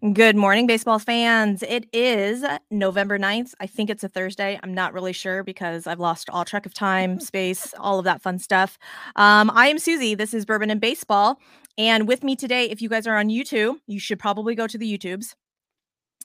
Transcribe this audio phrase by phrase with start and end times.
[0.00, 1.62] Good morning, baseball fans.
[1.62, 3.54] It is November 9th.
[3.60, 4.58] I think it's a Thursday.
[4.62, 8.20] I'm not really sure because I've lost all track of time, space, all of that
[8.20, 8.78] fun stuff.
[9.14, 10.14] Um, I am Suzy.
[10.16, 11.38] This is Bourbon and Baseball.
[11.78, 14.76] And with me today, if you guys are on YouTube, you should probably go to
[14.76, 15.34] the YouTubes.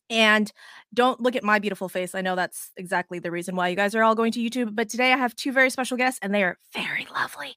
[0.09, 0.52] And
[0.93, 2.15] don't look at my beautiful face.
[2.15, 4.75] I know that's exactly the reason why you guys are all going to YouTube.
[4.75, 7.55] But today I have two very special guests, and they are very lovely.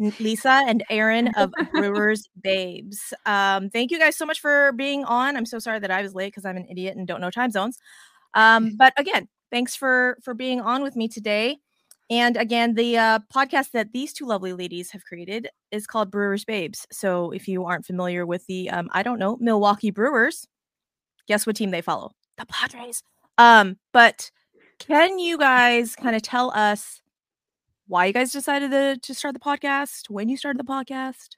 [0.00, 3.12] Lisa and Erin of Brewers Babes.
[3.26, 5.36] Um, thank you guys so much for being on.
[5.36, 7.50] I'm so sorry that I was late because I'm an idiot and don't know time
[7.50, 7.78] zones.
[8.34, 11.58] Um, but again, thanks for for being on with me today.
[12.08, 16.44] And again, the uh, podcast that these two lovely ladies have created is called Brewers
[16.44, 16.84] Babes.
[16.90, 20.48] So if you aren't familiar with the, um, I don't know, Milwaukee Brewers,
[21.28, 22.10] guess what team they follow?
[22.36, 23.04] The Padres.
[23.38, 24.32] Um, but
[24.80, 27.00] can you guys kind of tell us
[27.90, 31.30] why you guys decided to, to start the podcast, when you started the podcast.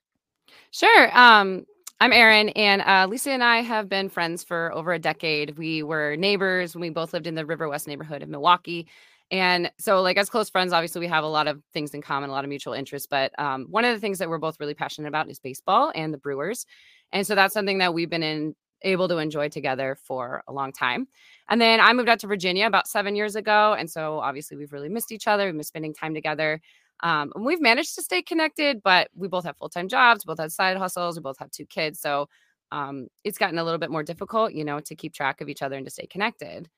[0.70, 1.19] Sure.
[1.19, 1.65] Um,
[1.98, 5.56] I'm Erin, and uh, Lisa and I have been friends for over a decade.
[5.56, 8.86] We were neighbors when we both lived in the River West neighborhood of Milwaukee.
[9.31, 12.28] And so, like, as close friends, obviously, we have a lot of things in common,
[12.28, 13.09] a lot of mutual interests.
[13.11, 16.12] But um, one of the things that we're both really passionate about is baseball and
[16.12, 16.66] the Brewers.
[17.12, 20.72] And so that's something that we've been in able to enjoy together for a long
[20.72, 21.08] time.
[21.48, 23.75] And then I moved out to Virginia about seven years ago.
[23.78, 25.47] And so obviously we've really missed each other.
[25.47, 26.61] We've missed spending time together.
[27.03, 30.38] Um, and we've managed to stay connected, but we both have full time jobs, both
[30.38, 32.00] have side hustles, we both have two kids.
[32.00, 32.28] So
[32.70, 35.62] um, it's gotten a little bit more difficult, you know, to keep track of each
[35.62, 36.69] other and to stay connected.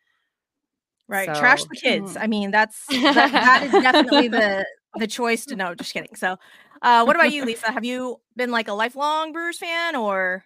[1.06, 1.26] Right.
[1.26, 2.16] So, Trash the kids.
[2.16, 4.66] I mean, that's that, that is definitely the
[4.96, 5.74] the choice to know.
[5.74, 6.14] Just kidding.
[6.16, 6.36] So
[6.82, 7.70] uh, what about you, Lisa?
[7.70, 10.44] Have you been like a lifelong Brewers fan or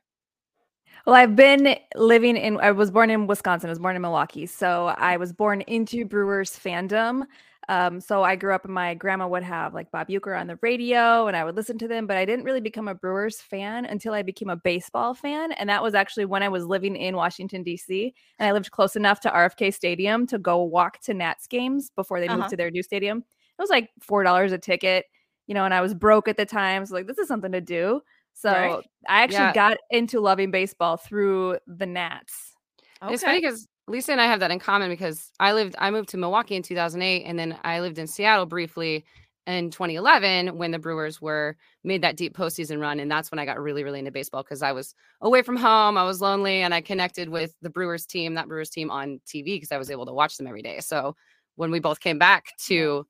[1.09, 4.45] well, I've been living in, I was born in Wisconsin, I was born in Milwaukee.
[4.45, 7.23] So I was born into Brewers fandom.
[7.70, 10.59] Um, so I grew up and my grandma would have like Bob Uecker on the
[10.61, 13.86] radio and I would listen to them, but I didn't really become a Brewers fan
[13.86, 15.53] until I became a baseball fan.
[15.53, 18.12] And that was actually when I was living in Washington, D.C.
[18.39, 22.20] And I lived close enough to RFK Stadium to go walk to Nats games before
[22.20, 22.48] they moved uh-huh.
[22.51, 23.20] to their new stadium.
[23.20, 25.07] It was like $4 a ticket,
[25.46, 26.85] you know, and I was broke at the time.
[26.85, 28.02] So like, this is something to do.
[28.39, 28.85] So right.
[29.09, 29.53] I actually yeah.
[29.53, 32.55] got into loving baseball through the Nats.
[33.03, 33.15] Okay.
[33.15, 36.11] It's funny because Lisa and I have that in common because I lived, I moved
[36.11, 39.05] to Milwaukee in 2008, and then I lived in Seattle briefly
[39.49, 43.45] in 2011 when the Brewers were made that deep postseason run, and that's when I
[43.45, 46.73] got really, really into baseball because I was away from home, I was lonely, and
[46.73, 50.07] I connected with the Brewers team, that Brewers team on TV because I was able
[50.07, 50.79] to watch them every day.
[50.79, 51.17] So
[51.57, 53.05] when we both came back to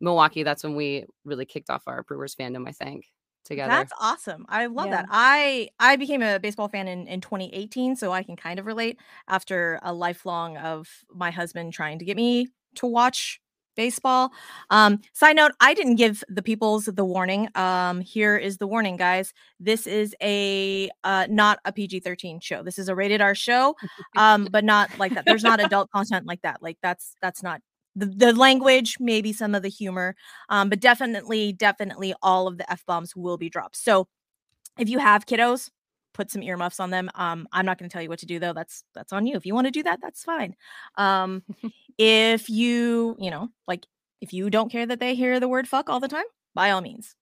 [0.00, 3.04] Milwaukee, that's when we really kicked off our Brewers fandom, I think
[3.44, 3.70] together.
[3.70, 4.46] That's awesome.
[4.48, 5.02] I love yeah.
[5.02, 5.06] that.
[5.10, 8.98] I I became a baseball fan in in 2018, so I can kind of relate
[9.28, 13.40] after a lifelong of my husband trying to get me to watch
[13.74, 14.32] baseball.
[14.70, 17.48] Um side note, I didn't give the peoples the warning.
[17.54, 19.32] Um here is the warning guys.
[19.58, 22.62] This is a uh not a PG-13 show.
[22.62, 23.74] This is a rated R show.
[24.16, 25.24] Um but not like that.
[25.24, 26.62] There's not adult content like that.
[26.62, 27.60] Like that's that's not
[27.94, 30.14] the, the language, maybe some of the humor,
[30.48, 33.76] um, but definitely, definitely all of the F bombs will be dropped.
[33.76, 34.08] So
[34.78, 35.70] if you have kiddos,
[36.12, 37.10] put some earmuffs on them.
[37.14, 38.52] Um, I'm not going to tell you what to do though.
[38.52, 39.36] That's that's on you.
[39.36, 40.54] If you want to do that, that's fine.
[40.96, 41.42] Um,
[41.98, 43.86] if you, you know, like
[44.20, 46.80] if you don't care that they hear the word fuck all the time, by all
[46.80, 47.16] means.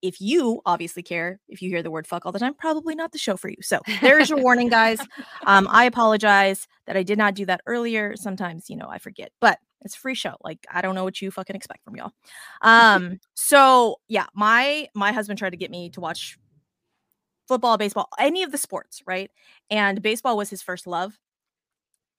[0.00, 3.12] If you obviously care, if you hear the word fuck all the time, probably not
[3.12, 3.58] the show for you.
[3.60, 4.98] So there's your warning, guys.
[5.44, 8.14] Um, I apologize that I did not do that earlier.
[8.16, 10.36] Sometimes, you know, I forget, but it's a free show.
[10.42, 12.12] Like I don't know what you fucking expect from y'all.
[12.62, 16.38] Um so yeah, my my husband tried to get me to watch
[17.48, 19.30] football, baseball, any of the sports, right?
[19.70, 21.18] And baseball was his first love.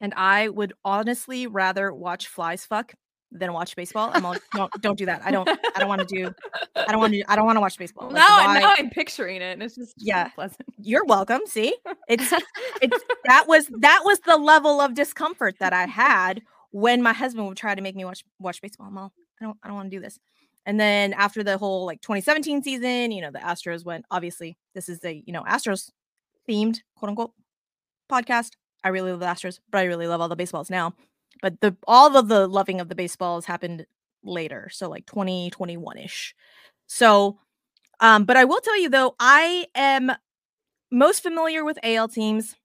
[0.02, 2.94] And I would honestly rather watch flies fuck
[3.34, 4.12] than watch baseball.
[4.14, 5.22] I'm like, don't don't do that.
[5.26, 6.34] I don't I don't want to do
[6.76, 8.08] I don't want to I don't want to watch baseball.
[8.08, 10.68] Like, now, now I'm picturing it and it's just yeah pleasant.
[10.82, 11.42] You're welcome.
[11.46, 11.76] See?
[12.08, 12.32] It's
[12.82, 16.42] it's that was that was the level of discomfort that I had
[16.74, 19.58] when my husband would try to make me watch watch baseball, I'm all, I don't
[19.64, 20.20] I don't want to do this.
[20.66, 24.90] And then after the whole like 2017 season, you know, the Astros went obviously this
[24.90, 25.92] is the, you know, Astros
[26.50, 27.32] themed quote unquote
[28.12, 28.52] podcast.
[28.84, 30.94] I really love the Astros, but I really love all the baseballs now.
[31.42, 33.86] But the all of the loving of the baseballs happened
[34.24, 34.70] later.
[34.72, 36.34] So like 2021-ish.
[36.88, 37.38] So
[38.00, 40.12] um, but I will tell you though, I am
[40.92, 42.56] most familiar with AL teams.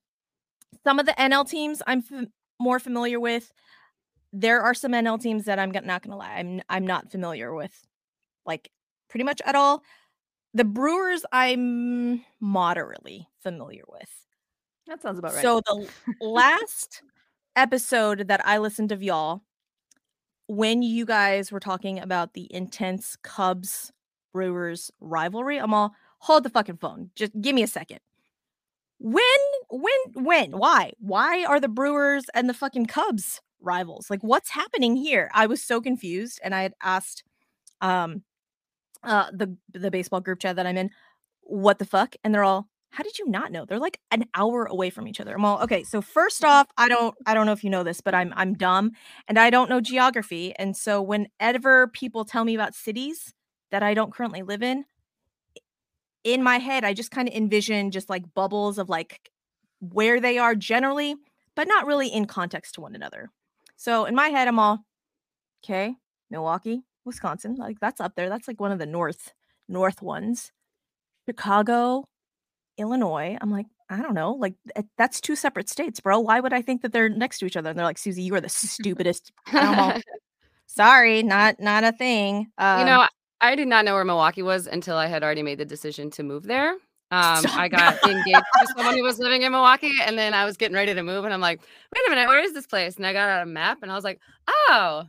[0.83, 2.27] Some of the NL teams I'm f-
[2.59, 3.53] more familiar with
[4.33, 7.87] there are some NL teams that I'm not gonna lie, I'm I'm not familiar with,
[8.47, 8.71] like
[9.09, 9.83] pretty much at all.
[10.55, 14.11] The Brewers, I'm moderately familiar with.
[14.87, 15.43] That sounds about right.
[15.43, 15.89] So the
[16.21, 17.03] last
[17.57, 19.43] episode that I listened of y'all,
[20.47, 23.93] when you guys were talking about the intense Cubs
[24.33, 27.11] Brewers rivalry, I'm all hold the fucking phone.
[27.15, 28.01] Just give me a second.
[28.99, 29.23] When
[29.71, 34.11] when when why why are the Brewers and the fucking Cubs rivals?
[34.11, 35.31] Like what's happening here?
[35.35, 37.25] I was so confused and I had asked
[37.81, 38.23] um
[39.03, 40.91] uh the the baseball group chat that I'm in
[41.43, 43.65] what the fuck and they're all how did you not know?
[43.65, 45.35] They're like an hour away from each other.
[45.35, 45.85] I'm all okay.
[45.85, 48.55] So first off, I don't I don't know if you know this, but I'm I'm
[48.55, 48.93] dumb
[49.29, 50.55] and I don't know geography.
[50.57, 53.35] And so whenever people tell me about cities
[53.71, 54.85] that I don't currently live in,
[56.25, 59.31] in my head, I just kind of envision just like bubbles of like
[59.81, 61.15] where they are generally,
[61.55, 63.31] but not really in context to one another.
[63.79, 64.85] So in my head, I'm all
[65.65, 65.95] okay,
[66.31, 68.29] Milwaukee, Wisconsin, like that's up there.
[68.29, 69.33] That's like one of the north
[69.69, 70.51] north ones.
[71.27, 72.05] Chicago,
[72.77, 73.39] Illinois.
[73.41, 74.33] I'm like, I don't know.
[74.33, 76.19] Like eh, that's two separate states, bro.
[76.19, 77.71] Why would I think that they're next to each other?
[77.71, 79.33] And they're like, Suzy, you are the stupidest.
[79.55, 79.95] all,
[80.67, 82.49] Sorry, not not a thing.
[82.59, 83.07] Um, you know,
[83.41, 86.25] I did not know where Milwaukee was until I had already made the decision to
[86.25, 86.75] move there.
[87.11, 90.57] Um, I got engaged to someone who was living in Milwaukee, and then I was
[90.57, 91.61] getting ready to move, and I'm like,
[91.95, 92.97] wait a minute, where is this place?
[92.97, 95.05] And I got out a map, and I was like, oh,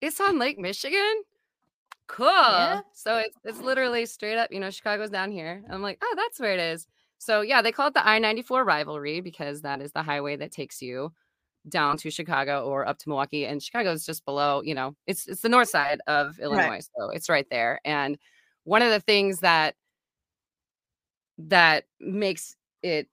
[0.00, 1.22] it's on Lake Michigan.
[2.08, 2.26] Cool.
[2.26, 2.80] Yeah.
[2.92, 5.62] So it's it's literally straight up, you know, Chicago's down here.
[5.70, 6.86] I'm like, oh, that's where it is.
[7.18, 10.82] So yeah, they call it the I-94 rivalry because that is the highway that takes
[10.82, 11.12] you
[11.68, 13.46] down to Chicago or up to Milwaukee.
[13.46, 16.68] And Chicago is just below, you know, it's it's the north side of Illinois.
[16.68, 16.88] Right.
[16.98, 17.80] So it's right there.
[17.84, 18.18] And
[18.64, 19.76] one of the things that
[21.48, 23.08] that makes it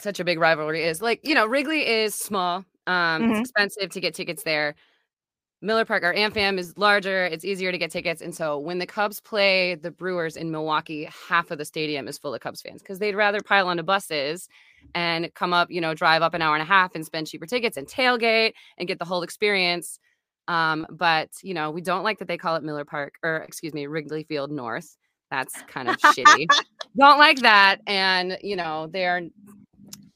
[0.00, 2.64] such a big rivalry is like you know Wrigley is small.
[2.86, 3.30] Um, mm-hmm.
[3.32, 4.74] It's expensive to get tickets there.
[5.60, 7.24] Miller Park or AmFam is larger.
[7.24, 11.08] It's easier to get tickets, and so when the Cubs play the Brewers in Milwaukee,
[11.28, 14.48] half of the stadium is full of Cubs fans because they'd rather pile onto buses
[14.94, 17.46] and come up, you know, drive up an hour and a half and spend cheaper
[17.46, 19.98] tickets and tailgate and get the whole experience.
[20.46, 23.74] Um, but you know, we don't like that they call it Miller Park or excuse
[23.74, 24.96] me, Wrigley Field North.
[25.30, 26.46] That's kind of shitty.
[26.98, 27.80] Don't like that.
[27.86, 29.22] And you know, they're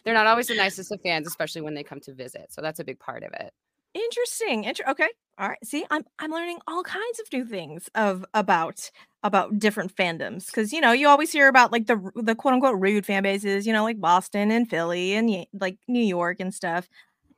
[0.05, 2.47] they're not always the nicest of fans, especially when they come to visit.
[2.51, 3.53] So that's a big part of it.
[3.95, 4.65] Interesting.
[4.65, 5.09] Inter- okay.
[5.39, 5.59] All right.
[5.65, 8.91] See, I'm I'm learning all kinds of new things of about
[9.23, 12.81] about different fandoms because you know you always hear about like the the quote unquote
[12.81, 16.89] rude fan bases, you know, like Boston and Philly and like New York and stuff.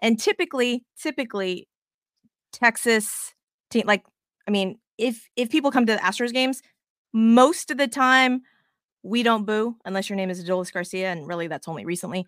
[0.00, 1.68] And typically, typically,
[2.52, 3.34] Texas
[3.70, 4.04] team like
[4.46, 6.62] I mean, if if people come to the Astros games,
[7.12, 8.42] most of the time
[9.04, 12.26] we don't boo unless your name is Adolis Garcia, and really that's only recently.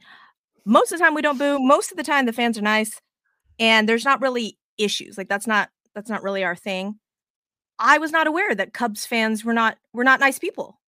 [0.65, 1.59] Most of the time we don't boo.
[1.59, 3.01] Most of the time the fans are nice,
[3.59, 5.19] and there's not really issues.
[5.19, 6.99] Like that's not that's not really our thing.
[7.79, 10.79] I was not aware that Cubs fans were not were not nice people.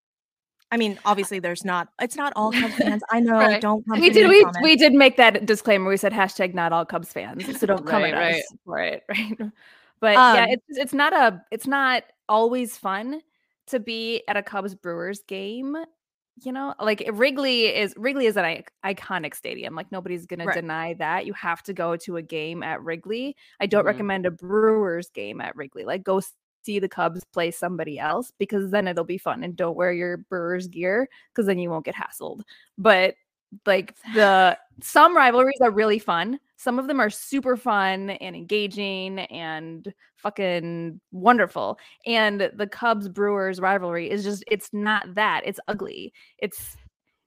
[0.71, 1.89] I mean, obviously, there's not.
[2.01, 3.03] It's not all Cubs fans.
[3.11, 3.33] I know.
[3.33, 3.61] right.
[3.61, 3.83] Don't.
[3.89, 4.29] we did.
[4.29, 5.89] We we did make that disclaimer.
[5.89, 7.59] We said hashtag not all Cubs fans.
[7.59, 8.35] So don't come right, at right.
[8.37, 9.05] us for it.
[10.01, 10.15] Right.
[10.15, 11.43] But um, yeah, it's it's not a.
[11.51, 13.21] It's not always fun
[13.69, 15.77] to be at a Cubs Brewers game.
[16.41, 19.75] You know, like Wrigley is Wrigley is an iconic stadium.
[19.75, 20.55] Like nobody's gonna right.
[20.55, 21.27] deny that.
[21.27, 23.37] You have to go to a game at Wrigley.
[23.61, 23.89] I don't mm-hmm.
[23.89, 25.85] recommend a Brewers game at Wrigley.
[25.85, 26.21] Like go
[26.65, 29.43] see the Cubs play somebody else because then it'll be fun.
[29.43, 32.43] And don't wear your Brewers gear because then you won't get hassled.
[32.77, 33.15] But
[33.67, 36.39] like the some rivalries are really fun.
[36.59, 41.79] Some of them are super fun and engaging and fucking wonderful.
[42.05, 45.43] And the Cubs Brewers rivalry is just it's not that.
[45.45, 46.13] It's ugly.
[46.39, 46.77] It's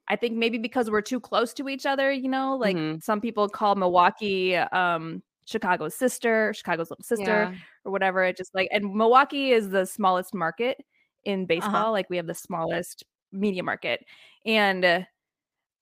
[0.09, 2.99] I think maybe because we're too close to each other, you know, like mm-hmm.
[2.99, 7.55] some people call Milwaukee um Chicago's sister, Chicago's little sister, yeah.
[7.85, 8.25] or whatever.
[8.25, 10.83] It just like and Milwaukee is the smallest market
[11.23, 11.45] in uh-huh.
[11.47, 11.75] baseball.
[11.75, 11.91] Uh-huh.
[11.91, 14.05] Like we have the smallest media market.
[14.45, 15.01] And uh,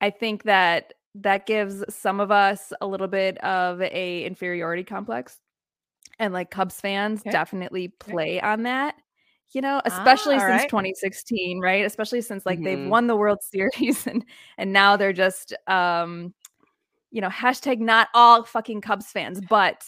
[0.01, 5.37] I think that that gives some of us a little bit of a inferiority complex
[6.19, 7.31] and like cubs fans okay.
[7.31, 8.47] definitely play okay.
[8.47, 8.95] on that
[9.51, 10.69] you know especially ah, since right.
[10.69, 12.65] 2016 right especially since like mm-hmm.
[12.65, 14.25] they've won the world series and
[14.57, 16.33] and now they're just um
[17.11, 19.83] you know hashtag not all fucking cubs fans but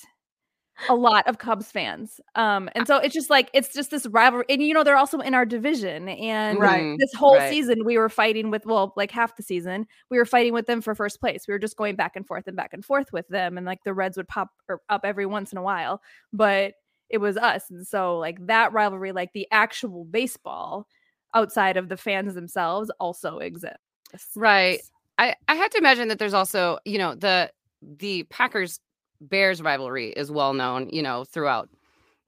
[0.90, 2.20] a lot of Cubs fans.
[2.36, 5.20] Um, and so it's just like it's just this rivalry, and you know they're also
[5.20, 6.10] in our division.
[6.10, 6.98] And right.
[7.00, 7.50] this whole right.
[7.50, 10.82] season, we were fighting with well, like half the season, we were fighting with them
[10.82, 11.48] for first place.
[11.48, 13.84] We were just going back and forth and back and forth with them, and like
[13.84, 16.02] the Reds would pop er, up every once in a while,
[16.34, 16.74] but
[17.10, 17.70] it was us.
[17.70, 20.88] And so like that rivalry, like the actual baseball
[21.34, 23.78] outside of the fans themselves, also exists.
[24.36, 24.82] Right.
[25.18, 28.80] I I had to imagine that there's also you know the the Packers
[29.22, 31.70] Bears rivalry is well known, you know, throughout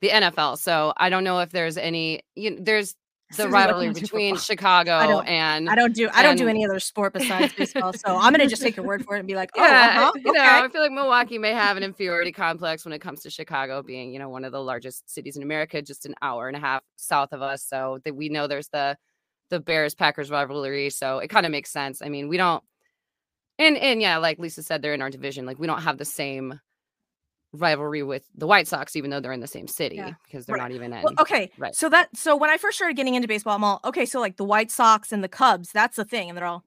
[0.02, 0.58] the NFL.
[0.58, 2.96] So I don't know if there's any, you know, there's
[3.38, 7.14] the rivalry between Chicago I and I don't do I don't do any other sport
[7.14, 7.94] besides baseball.
[7.94, 10.12] So I'm gonna just take your word for it and be like, oh, yeah, uh-huh,
[10.24, 13.32] you know, I feel like Milwaukee may have an inferiority complex when it comes to
[13.32, 16.56] Chicago being, you know, one of the largest cities in America, just an hour and
[16.56, 17.64] a half south of us.
[17.64, 18.98] So that we know there's the
[19.50, 20.90] the Bears Packers rivalry.
[20.90, 22.02] So it kind of makes sense.
[22.02, 22.64] I mean, we don't
[23.58, 25.46] And and yeah, like Lisa said, they're in our division.
[25.46, 26.60] Like we don't have the same
[27.54, 30.14] rivalry with the White Sox, even though they're in the same city Yeah.
[30.26, 30.64] because they're Right.
[30.64, 31.04] not even in.
[31.04, 31.76] Well, okay, Right.
[31.76, 34.06] so that so when I first started getting into baseball, I'm all okay.
[34.06, 36.64] So like the White Sox and the Cubs, that's the thing, and they're all,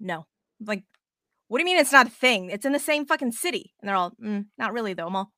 [0.00, 0.26] no,
[0.60, 0.82] like,
[1.48, 2.50] what do you mean it's not a thing?
[2.50, 5.06] It's in the same fucking city, and they're all, mm, not really though.
[5.06, 5.32] I'm all,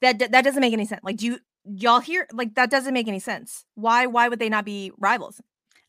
[0.00, 1.02] that that that doesn't make any sense.
[1.04, 3.64] Like, do you y'all hear like that doesn't make any sense?
[3.74, 5.40] Why why would they not be rivals?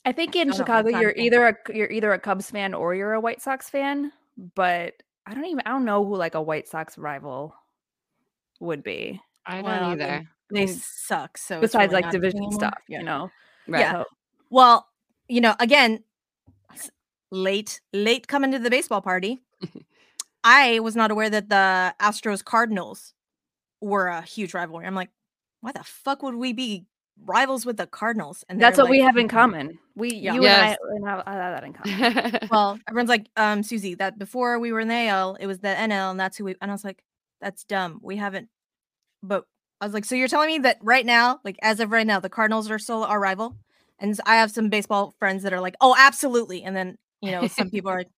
[0.06, 2.20] I think in don't know, Chicago it's not a you're either a you're either a
[2.20, 4.12] Cubs fan or you're a White Sox fan,
[4.56, 4.94] but
[5.26, 7.54] I don't even I don't know who like a White Sox rival
[8.60, 9.22] would be.
[9.46, 10.30] I don't mean, either.
[10.54, 11.38] They suck.
[11.38, 12.54] So Besides really like not a thing division anymore.
[12.60, 13.00] stuff, Yeah.
[13.00, 13.32] you know.
[13.68, 13.80] Right.
[13.82, 13.92] Yeah.
[13.92, 14.06] So,
[14.50, 14.88] Well,
[15.28, 16.04] you know, again,
[17.32, 19.42] late, late coming to the baseball party.
[20.44, 23.14] I was not aware that the Astros Cardinals
[23.80, 24.86] were a huge rivalry.
[24.86, 25.10] I'm like,
[25.62, 26.86] why the fuck would we be
[27.26, 28.44] rivals with the Cardinals?
[28.50, 29.80] And that's they're what we have in common.
[29.96, 30.34] We Yeah.
[30.34, 30.78] you Yes.
[30.90, 32.40] and I, and I have that in common.
[32.52, 35.70] Well, everyone's like, um, Suzy, that before we were in the AL, it was the
[35.70, 36.56] NL, and that's who we.
[36.62, 37.04] And I was like,
[37.40, 38.00] that's dumb.
[38.02, 38.50] We haven't.
[39.24, 39.46] But
[39.80, 42.20] I was like, so you're telling me that right now, like as of right now,
[42.20, 43.56] the Cardinals are still our rival?
[44.00, 46.64] And I have some baseball friends that are like, oh, absolutely.
[46.64, 48.10] And then you know, some people are like,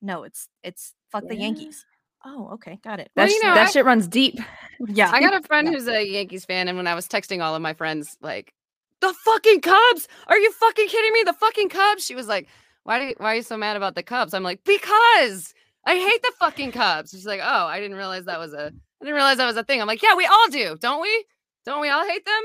[0.00, 1.84] no, it's it's fuck the Yankees.
[2.24, 3.10] Oh, okay, got it.
[3.16, 4.38] Well, That, you know, that I- shit runs deep.
[4.88, 5.74] Yeah, I got a friend Yeah.
[5.74, 8.52] who's a Yankees fan, and when I was texting all of my friends, like,
[9.00, 11.22] the fucking Cubs, are you fucking kidding me?
[11.24, 12.04] The fucking Cubs.
[12.04, 12.48] She was like,
[12.82, 14.34] why do you, why are you so mad about the Cubs?
[14.34, 15.54] I'm like, because
[15.86, 17.10] I hate the fucking Cubs.
[17.12, 19.62] She's like, oh, I didn't realize that was a, I didn't realize that was a
[19.62, 19.80] thing.
[19.80, 21.24] I'm like, yeah, we all do, don't we?
[21.64, 22.42] Don't we all hate them?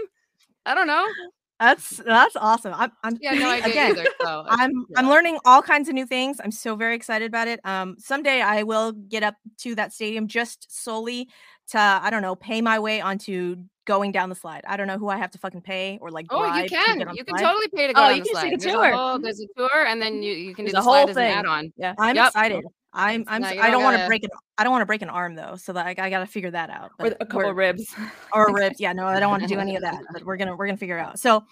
[0.65, 1.07] I don't know.
[1.59, 2.73] That's that's awesome.
[2.75, 3.91] I'm, I'm Yeah, no idea again.
[3.91, 4.05] either.
[4.21, 6.39] So I'm I'm learning all kinds of new things.
[6.43, 7.59] I'm so very excited about it.
[7.65, 11.27] Um, someday I will get up to that stadium just solely
[11.69, 14.63] to I don't know pay my way onto going down the slide.
[14.67, 16.27] I don't know who I have to fucking pay or like.
[16.29, 16.99] Oh, you to can.
[17.15, 17.41] You can slide.
[17.41, 18.43] totally pay to go Oh, you the can slide.
[18.43, 18.91] take a There's tour.
[18.91, 21.09] whole- there's a tour, and then you, you can do There's the a whole slide
[21.09, 21.33] as an thing.
[21.37, 21.73] add-on.
[21.77, 21.95] Yeah.
[21.97, 22.27] I'm Yep.
[22.27, 22.65] excited.
[22.97, 25.09] I'm I'm No, I don't want to break an I don't want to break an
[25.09, 26.91] arm though, so that I, got to figure that out.
[26.99, 27.93] Or a couple ribs.
[28.33, 28.79] or ribs.
[28.79, 30.01] Yeah, no, I don't want to do any of that.
[30.11, 31.19] But we're gonna we're gonna figure it out.
[31.19, 31.43] So,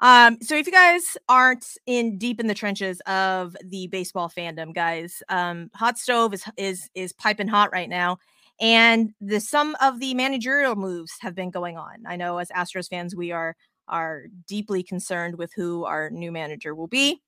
[0.00, 4.74] um, so if you guys aren't in deep in the trenches of the baseball fandom,
[4.74, 8.18] guys, um, Hot Stove is is is piping hot right now,
[8.58, 12.04] and the some of the managerial moves have been going on.
[12.06, 13.56] I know as Astros fans, we are
[13.88, 17.20] are deeply concerned with who our new manager will be,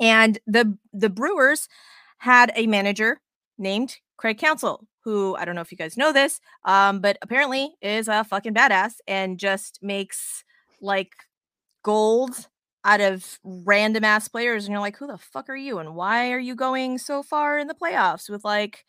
[0.00, 1.68] and the the Brewers
[2.18, 3.20] had a manager
[3.58, 7.74] named Craig Counsell, who I don't know if you guys know this, um, but apparently
[7.80, 10.44] is a fucking badass and just makes
[10.80, 11.12] like
[11.82, 12.48] gold
[12.84, 14.64] out of random ass players.
[14.64, 15.78] And you're like, who the fuck are you?
[15.78, 18.84] And why are you going so far in the playoffs with like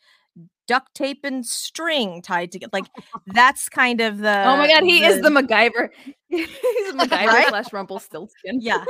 [0.68, 2.70] duct tape and string tied together?
[2.72, 2.86] Like
[3.26, 5.90] that's kind of the oh my god, he is the MacGyver.
[6.28, 6.48] He's
[6.94, 7.48] MacGyver Right?
[7.48, 8.60] slash Rumpelstiltskin.
[8.60, 8.84] yeah.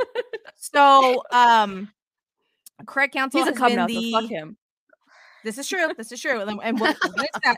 [0.55, 1.89] So um
[2.85, 4.57] Craig Counsell He's a has been the fuck him.
[5.43, 5.87] This is true.
[5.97, 6.41] This is true.
[6.41, 7.57] And, and we'll, we'll get into that.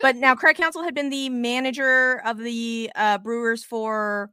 [0.00, 4.30] But now Craig Counsell had been the manager of the uh, Brewers for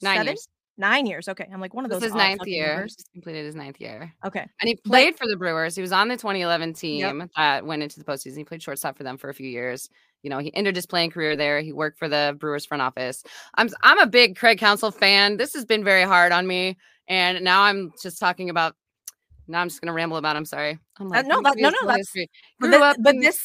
[0.00, 0.26] Nine seven?
[0.32, 0.48] years.
[0.78, 1.28] Nine years.
[1.28, 1.46] Okay.
[1.52, 2.08] I'm like one of This those.
[2.08, 2.68] is odd ninth year.
[2.74, 2.96] numbers.
[2.96, 4.12] Just completed his ninth year.
[4.24, 4.40] Okay.
[4.40, 5.76] And he played for the Brewers.
[5.76, 8.38] He was on the 2011 team that went into the postseason.
[8.38, 9.90] He played shortstop for them for a few years.
[10.22, 11.60] You know, he ended his playing career there.
[11.60, 13.22] He worked for the Brewers front office.
[13.56, 15.36] I'm I'm a big Craig Counsell fan.
[15.36, 18.74] This has been very hard on me, and now I'm just talking about.
[19.48, 20.36] Now I'm just gonna ramble about.
[20.36, 20.78] I'm sorry.
[20.98, 22.30] I'm Uh, no, that- no, no, that's- history."
[22.60, 23.42] But, Grew thi- up but in- this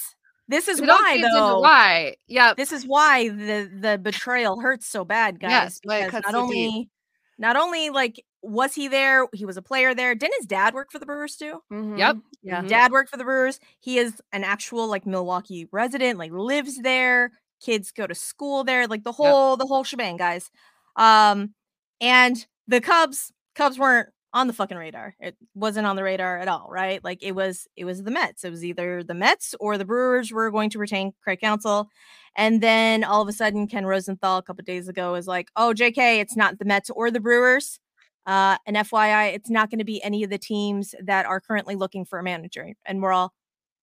[0.47, 1.59] this is why though.
[1.59, 2.15] Why?
[2.27, 2.53] Yeah.
[2.55, 5.49] This is why the the betrayal hurts so bad, guys.
[5.51, 6.69] Yes, because not so deep.
[6.69, 6.89] only
[7.37, 10.15] not only like was he there, he was a player there.
[10.15, 11.61] Didn't his dad work for the Brewers too?
[11.69, 12.15] Yep.
[12.15, 12.21] Mhm.
[12.43, 12.61] Yeah.
[12.61, 12.67] Mhm.
[12.69, 13.59] dad worked for the Brewers.
[13.79, 17.31] He is an actual like Milwaukee resident, like lives there.
[17.59, 20.49] Kids go to school there, like the whole the whole shebang, guys.
[20.95, 21.53] Um,
[21.99, 25.15] and the Cubs, Cubs weren't on the fucking radar.
[25.19, 27.03] It wasn't on the radar at all, right?
[27.03, 28.43] Like it was it was the Mets.
[28.43, 31.89] It was either the Mets or the Brewers were going to retain Craig Counsell.
[32.35, 35.73] And then all of a sudden, Ken Rosenthal a couple days ago was like, "Oh,
[35.75, 37.79] JK, it's not the Mets or the Brewers."
[38.25, 41.75] Uh, and FYI, it's not going to be any of the teams that are currently
[41.75, 42.73] looking for a manager.
[42.85, 43.33] And we're all,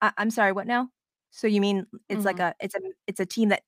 [0.02, 0.90] I- I'm sorry, what now?
[1.30, 3.62] So you mean it's like a it's a it's a team that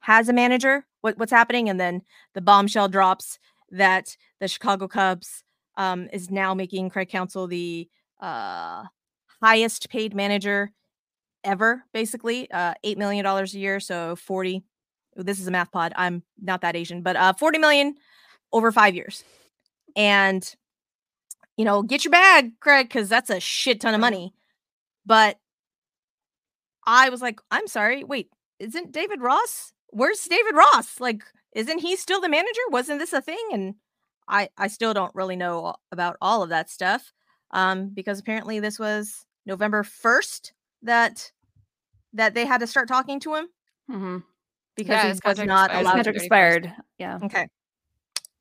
[0.00, 0.86] has a manager?
[1.02, 1.68] What what's happening?
[1.68, 2.02] And then
[2.34, 3.38] the bombshell drops
[3.70, 5.44] that the Chicago Cubs
[5.78, 7.88] um, is now making Craig Counsell the
[8.20, 8.84] uh,
[9.42, 10.70] highest paid manager
[11.44, 13.80] ever, basically uh, eight million dollars a year.
[13.80, 14.62] So forty.
[15.16, 15.92] This is a math pod.
[15.96, 17.94] I'm not that Asian, but uh, forty million
[18.52, 19.24] over five years.
[19.96, 20.54] And
[21.56, 24.32] you know, get your bag, Craig, because that's a shit ton of money.
[25.06, 25.38] But
[26.86, 29.72] I was like, I'm sorry, wait, isn't David Ross?
[29.88, 31.00] Where's David Ross?
[31.00, 32.60] Like, isn't he still the manager?
[32.70, 33.48] Wasn't this a thing?
[33.52, 33.74] And
[34.28, 37.12] I I still don't really know about all of that stuff.
[37.50, 41.32] Um, because apparently this was November 1st that
[42.12, 43.48] that they had to start talking to him
[43.90, 44.18] Mm-hmm.
[44.76, 46.24] because Yeah, he was contract not expires allowed Contract to.
[46.24, 46.72] expired.
[46.98, 47.18] Yeah.
[47.22, 47.46] Okay.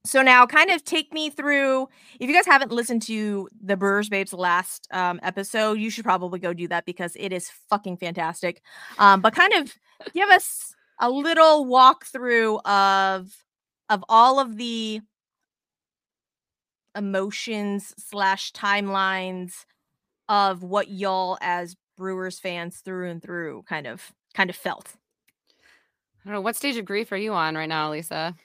[0.06, 1.88] So now kind of take me through
[2.20, 6.39] if you guys haven't listened to the Brewers Babes last um, episode, you should probably
[6.39, 8.62] go do that because it is fucking fantastic.
[9.00, 9.74] Um, but kind of
[10.13, 13.34] give us a little walkthrough of
[13.89, 15.01] of all of the
[16.98, 19.66] emotions slash timelines
[20.27, 24.96] of what y'all as Brewers fans through and through kind of kind of felt.
[25.48, 28.36] I don't know what stage of grief are you on right now, Lisa.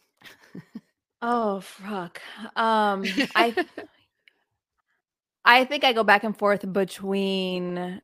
[1.20, 2.20] Oh fuck.
[2.56, 3.04] Um
[3.34, 3.54] I
[5.44, 8.00] I think I go back and forth between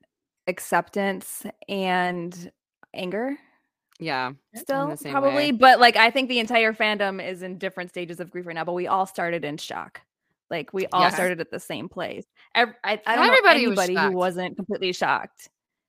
[0.47, 2.51] acceptance and
[2.95, 3.37] anger
[4.01, 5.51] yeah, still probably way.
[5.51, 8.65] but like I think the entire fandom is in different stages of grief right now
[8.65, 10.01] but we all started in shock.
[10.51, 11.15] Like we all Yes.
[11.15, 12.25] started at the same place.
[12.55, 14.13] Ev- I, I don't everybody know anybody shocked.
[14.13, 15.49] who wasn't completely shocked.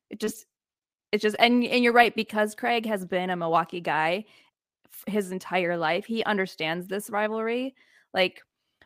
[0.10, 0.46] It just
[1.12, 4.26] it's just and and you're right because Craig has been a Milwaukee guy
[5.08, 6.06] his entire life.
[6.06, 7.74] He understands this rivalry.
[8.14, 8.42] Like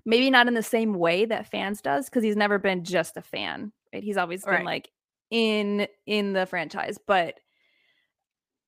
[0.06, 3.22] maybe not in the same way that fans does because he's never been just a
[3.22, 3.72] fan.
[3.94, 4.04] Right?
[4.04, 4.66] He's always been Right.
[4.66, 4.92] like
[5.32, 7.40] in in the franchise, but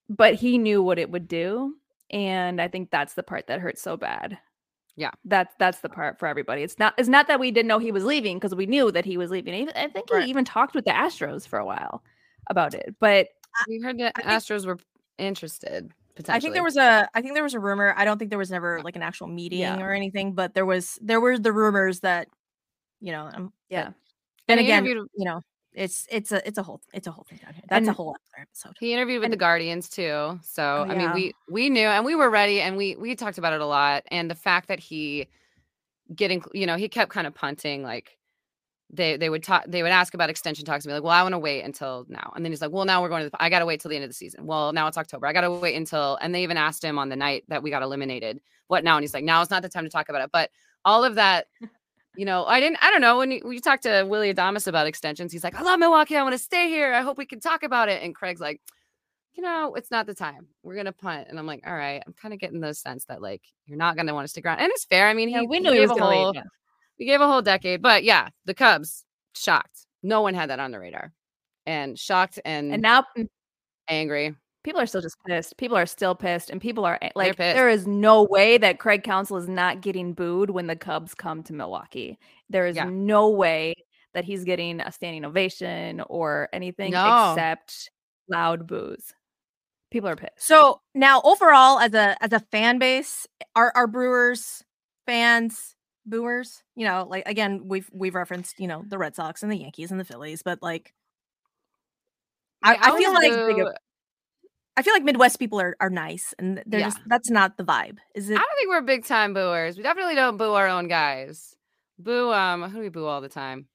[0.09, 1.75] but he knew what it would do
[2.12, 4.38] and I think that's the part that hurts so bad.
[4.97, 5.11] Yeah.
[5.25, 6.61] That's that's the part for everybody.
[6.63, 9.03] It's not it's not that we didn't know he was leaving because we knew that
[9.05, 9.69] he was leaving.
[9.75, 10.23] I think Right.
[10.23, 12.01] he even talked with the Astros for a while
[12.49, 12.95] about it.
[12.99, 13.27] But
[13.67, 14.77] we heard that I think- Astros were
[15.17, 15.91] interested.
[16.15, 16.37] Potentially.
[16.37, 17.93] I think there was a I think there was a rumor.
[17.97, 19.81] I don't think there was never like an actual meeting Yeah.
[19.81, 22.29] or anything, but there was there were the rumors that
[23.01, 23.91] you know um, yeah.
[24.47, 25.41] then And he again interviewed- you know
[25.75, 27.63] it's it's a it's a whole it's a whole thing down here.
[27.70, 28.74] That's a whole other episode.
[28.79, 30.39] He interviewed with And- the Guardians too.
[30.44, 33.38] So Oh, I mean, we we knew and we were ready, and we we talked
[33.38, 34.03] about it a lot.
[34.08, 35.27] And the fact that he
[36.15, 38.17] getting, you know, he kept kind of punting like
[38.94, 41.24] they they would talk they would ask about extension talks and be like, well, I
[41.24, 42.32] want to wait until now.
[42.36, 43.89] And then he's like, well, now we're going to the, I got to wait till
[43.89, 44.46] the end of the season.
[44.46, 45.25] Well, now it's October.
[45.27, 47.72] I got to wait until and they even asked him on the night that we
[47.72, 48.96] got eliminated, what now?
[48.96, 50.29] And he's like, now it's not the time to talk about it.
[50.31, 50.51] But
[50.85, 51.48] all of that.
[52.17, 52.77] You know, I didn't.
[52.81, 53.17] I don't know.
[53.17, 56.17] When you, we talked to Willy Adames about extensions, he's like, "I love Milwaukee.
[56.17, 56.93] I want to stay here.
[56.93, 58.61] I hope we can talk about it." And Craig's like,
[59.35, 60.47] you know, it's not the time.
[60.63, 61.27] We're gonna punt.
[61.29, 62.01] And I'm like, all right.
[62.05, 64.59] I'm kind of getting the sense that like you're not gonna want to stick around.
[64.59, 65.07] And it's fair.
[65.07, 66.35] I mean, Yeah, he, we knew he gave a whole leave.
[66.35, 66.43] yeah.
[66.97, 67.81] we gave a whole decade.
[67.81, 69.03] But yeah, the Cubs
[69.35, 69.85] shocked.
[70.01, 71.11] No one had that on the radar,
[71.65, 73.27] and shocked and, And now mm
[73.87, 74.35] angry.
[74.65, 75.57] People are still just pissed.
[75.57, 79.03] People are still pissed, and people are eh, like, there is no way that Craig
[79.03, 82.17] Counsell is not getting booed when the Cubs come to Milwaukee.
[82.49, 82.89] There is Yeah.
[82.89, 83.75] no way
[84.15, 87.33] that he's getting a standing ovation or anything No.
[87.33, 87.91] except
[88.27, 89.13] loud boos.
[89.91, 90.31] People are pissed.
[90.41, 94.63] So now overall as a as a fan base, are our Brewers
[95.05, 95.75] fans
[96.07, 96.63] booers?
[96.75, 99.91] You know, like again, we've we've referenced, you know, the Red Sox and the Yankees
[99.91, 100.91] and the Phillies, but like
[102.63, 103.75] I, mean, I feel like
[104.77, 106.88] I feel like Midwest people are, are nice and they're Yeah.
[106.88, 107.98] just that's not the vibe.
[108.14, 108.33] Is it?
[108.33, 109.77] I don't think we're big time booers.
[109.77, 111.55] We definitely don't boo our own guys.
[111.98, 112.31] Boo.
[112.33, 113.68] Um, who do we boo all the time?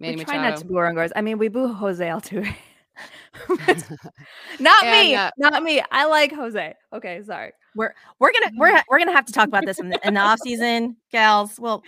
[0.00, 1.10] Manny we try not to boo our own guys.
[1.14, 2.52] I mean, we boo Jose Altuve.
[4.58, 5.14] not me.
[5.14, 5.82] Uh, not me.
[5.90, 6.74] I like Jose.
[6.92, 7.52] Okay, sorry.
[7.76, 10.20] we're we're gonna we're we're gonna have to talk about this in the, in the
[10.20, 11.58] off season, gals.
[11.60, 11.82] Well,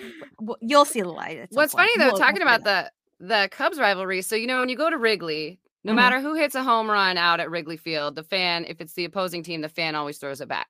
[0.61, 1.38] you'll see the light.
[1.38, 2.90] at What's funny though, We'll- we'll talking about out.
[3.18, 4.22] the the Cubs rivalry.
[4.22, 5.96] So you know when you go to Wrigley, no Mhm.
[5.96, 9.04] matter who hits a home run out at Wrigley Field, the fan, if it's the
[9.04, 10.68] opposing team, the fan always throws it back.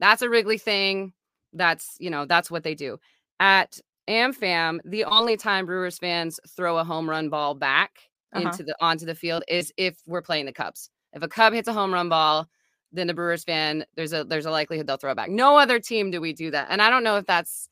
[0.00, 1.12] That's a Wrigley thing.
[1.52, 2.98] That's you know that's what they do.
[3.40, 7.92] At AmFam, the only time Brewers fans throw a home run ball back
[8.32, 8.48] Uh-huh.
[8.48, 10.90] into the onto the field is if we're playing the Cubs.
[11.12, 12.48] If a Cub hits a home run ball,
[12.92, 15.30] then the Brewers fan there's a there's a likelihood they'll throw it back.
[15.30, 17.68] No other team do we do that, and I don't know if that's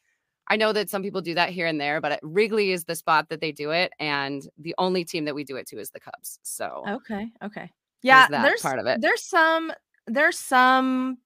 [0.52, 2.94] I know that some people do that here and there, but at Wrigley is the
[2.94, 5.88] spot that they do it, and the only team that we do it to is
[5.88, 6.38] the Cubs.
[6.42, 7.30] So Okay.
[7.42, 7.70] Okay.
[8.02, 9.00] Yeah, there's part of it.
[9.00, 9.72] There's some
[10.06, 11.16] there's some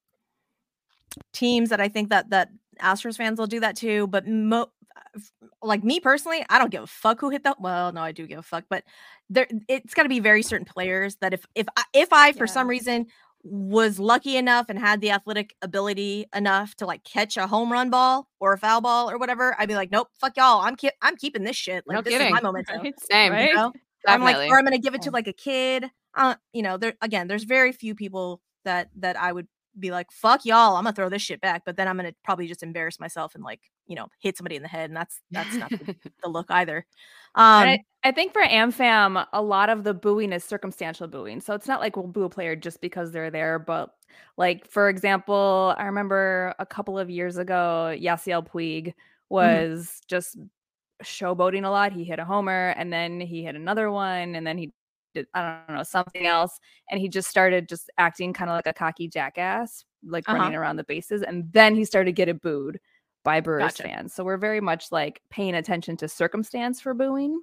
[1.33, 4.71] teams that I think that that Astros fans will do that too, but mo-
[5.61, 7.61] like me personally, I don't give a fuck who hit that.
[7.61, 8.85] Well, no, I do give a fuck, but
[9.29, 12.47] there it's got to be very certain players that if if I, if I for
[12.47, 13.07] some reason
[13.49, 17.91] was lucky enough and had the athletic ability enough to like catch a home run
[17.91, 20.91] ball or a foul ball or whatever, I'd be like, nope, fuck y'all, I'm ki-
[21.01, 21.85] I'm keeping this shit.
[21.87, 22.69] Like No this is my moment.
[22.69, 22.95] Right?
[23.11, 23.33] same.
[23.33, 23.51] Right?
[23.51, 23.73] You know?
[24.07, 25.91] I'm like, or I'm gonna give it to like a kid.
[26.15, 30.11] Uh, you know, there again, there's very few people that that I would be like,
[30.11, 31.63] fuck y'all, I'm gonna throw this shit back.
[31.65, 34.63] But then I'm gonna probably just embarrass myself and like, you know, hit somebody in
[34.63, 36.87] the head, and that's that's not the, the look either.
[37.35, 41.41] Um, I, I think for AmFam, a lot of the booing is circumstantial booing.
[41.41, 43.59] So it's not like we'll boo a player just because they're there.
[43.59, 43.91] But
[44.37, 48.95] like, for example, I remember a couple of years ago, Yasiel Puig
[49.29, 50.39] was just
[51.03, 51.93] showboating a lot.
[51.93, 54.73] He hit a homer and then he hit another one and then he
[55.17, 56.59] did, I don't know something else,
[56.91, 60.39] and he just started just acting kind of like a cocky jackass, like Uh-huh.
[60.39, 62.79] running around the bases, and then he started getting booed
[63.25, 63.83] by Brewers Gotcha.
[63.83, 64.15] fans.
[64.15, 67.41] So we're very much like paying attention to circumstance for booing.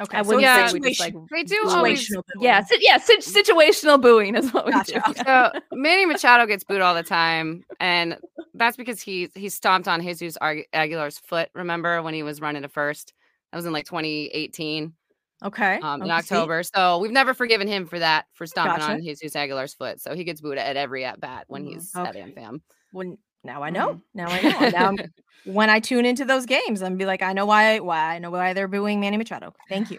[0.00, 0.16] Okay.
[0.16, 0.68] I wouldn't Yeah.
[0.68, 2.44] say we just like They do always situational booing.
[2.44, 5.02] yeah, si- yeah, si- situational booing is what we Gotcha.
[5.04, 5.12] do.
[5.26, 8.16] So Manny Machado gets booed all the time, and
[8.54, 11.50] that's because he he stomped on Jesus Aguilar's foot.
[11.54, 13.12] Remember when he was running to first?
[13.52, 14.94] That was in like 2018
[15.42, 15.78] Okay.
[15.80, 16.18] um, in okay?
[16.18, 16.62] October.
[16.62, 18.92] So we've never forgiven him for that for stomping Gotcha.
[18.94, 20.00] on Jesus Aguilar's foot.
[20.00, 21.72] So he gets booed at every at bat when Mhm.
[21.74, 22.20] he's Okay.
[22.20, 22.60] at AmFam.
[22.92, 23.94] When now I know.
[23.94, 24.02] Mhm.
[24.14, 24.68] Now I know.
[24.68, 25.04] Now
[25.44, 27.78] when I tune into those games, I'm be like, I know why.
[27.80, 29.54] Why I know why they're booing Manny Machado.
[29.68, 29.98] Thank you.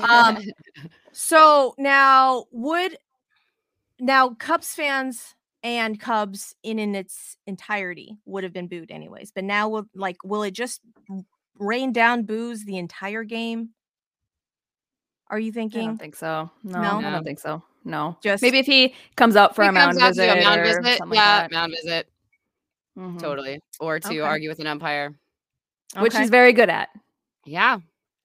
[0.00, 0.38] Um,
[1.12, 2.96] So now would
[3.98, 9.30] now Cubs fans and Cubs in in its entirety would have been booed anyways.
[9.32, 10.80] But now will like will it just
[11.58, 13.70] rain down boos the entire game?
[15.30, 15.82] Are you thinking?
[15.82, 16.50] I don't think so.
[16.64, 16.98] No, No?
[16.98, 17.62] I don't think so.
[17.84, 21.00] No, Just- maybe if he comes up for a mound visit, a mound visit.
[21.12, 22.08] Yeah, like mound visit.
[22.98, 23.18] Mhm.
[23.20, 23.60] Totally.
[23.78, 24.18] Or to Okay.
[24.20, 25.14] argue with an umpire.
[25.98, 26.88] which he's very good at.
[27.44, 27.78] Yeah.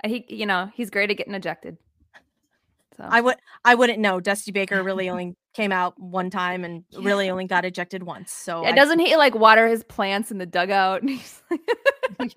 [0.06, 1.78] He, you know, he's great at getting ejected.
[2.98, 4.20] So I would I wouldn't know.
[4.20, 8.32] Dusty Baker really only came out one time and really only got ejected once.
[8.32, 11.02] So yeah, I- doesn't he like water his plants in the dugout?
[12.20, 12.34] Like,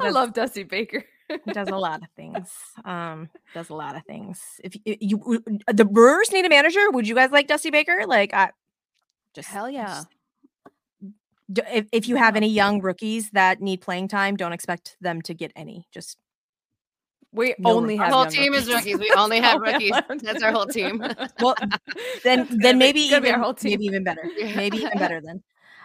[0.00, 1.04] I love Dusty Baker.
[1.44, 2.48] He does a lot of things.
[2.84, 4.40] Um, does a lot of things.
[4.64, 8.04] If y- you, w- the Brewers need a manager, would you guys like Dusty Baker?
[8.06, 8.50] Like, I
[9.34, 9.86] just Hell yeah.
[9.86, 10.08] just-
[11.52, 15.22] d- if, if you have any young rookies that need playing time, don't expect them
[15.22, 15.86] to get any.
[15.92, 16.18] Just
[17.32, 18.00] We No only rookies.
[18.00, 18.98] Our have whole young team is rookies.
[18.98, 19.92] We only have rookies.
[20.22, 21.02] That's our whole team.
[21.40, 21.54] well,
[22.24, 23.70] then then maybe be even our whole team.
[23.72, 24.24] maybe even better.
[24.36, 24.56] Yeah.
[24.56, 25.42] Maybe even better then.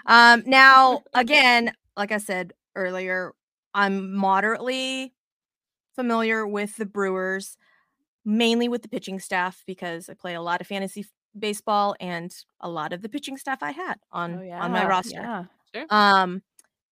[0.08, 3.32] Um, now again, like I said earlier,
[3.74, 5.15] I'm moderately
[5.96, 7.58] familiar with the Brewers,
[8.24, 12.34] mainly with the pitching staff because I play a lot of fantasy f- baseball and
[12.62, 15.48] a lot of the pitching staff I had on Oh, on my roster.
[15.74, 15.86] Yeah.
[15.90, 16.42] Um,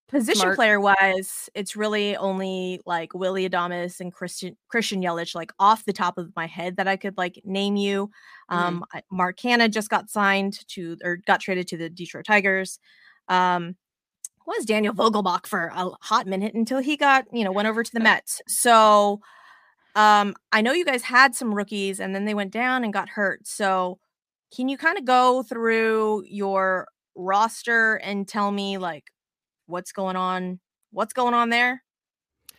[0.10, 0.56] position Smart.
[0.56, 5.94] player wise, it's really only like Willy Adames and Christian Christian Yelich, like off the
[5.94, 8.12] top of my head that I could like name you.
[8.52, 8.64] Mm-hmm.
[8.64, 12.80] Um, I Mark Canha just got signed to or got traded to the Detroit Tigers.
[13.28, 13.76] Um,
[14.46, 17.92] was Daniel Vogelbach for a hot minute until he got you know went over to
[17.94, 18.42] the Mets.
[18.48, 19.22] So,
[19.96, 23.10] um, I know you guys had some rookies and then they went down and got
[23.10, 23.48] hurt.
[23.48, 24.00] So,
[24.56, 29.12] can you kind of go through your roster and tell me like
[29.68, 30.60] what's going on?
[30.92, 31.84] What's going on there?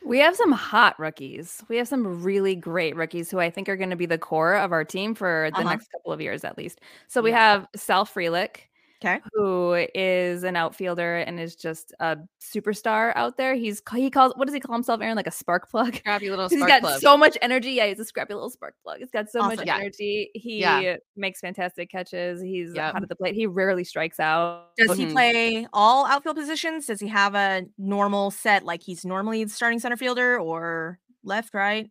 [0.04, 1.62] We have some hot rookies.
[1.68, 4.54] We have some really great rookies who I think are going to be the core
[4.54, 5.64] of our team for the Uh-huh.
[5.64, 6.80] next couple of years at least.
[7.08, 7.38] So we Yeah.
[7.38, 8.68] have Sal Frelick,
[9.04, 9.20] Okay.
[9.34, 13.54] who is an outfielder and is just a superstar out there.
[13.54, 15.16] He's he calls what does he call himself, Erin?
[15.16, 15.94] Like a spark plug.
[15.96, 17.00] Scrappy little He's spark got plug.
[17.00, 17.72] so much energy.
[17.72, 18.98] Yeah, he's a scrappy little spark plug.
[19.00, 19.76] He's got so much Yeah.
[19.76, 20.30] energy.
[20.34, 20.96] He Yeah.
[21.16, 22.40] makes fantastic catches.
[22.40, 22.92] He's Yep.
[22.94, 23.34] hot at the plate.
[23.34, 24.76] He rarely strikes out.
[24.76, 25.12] Does he Mhm.
[25.12, 26.86] play all outfield positions?
[26.86, 31.52] Does he have a normal set like he's normally the starting center fielder or left,
[31.54, 31.90] right?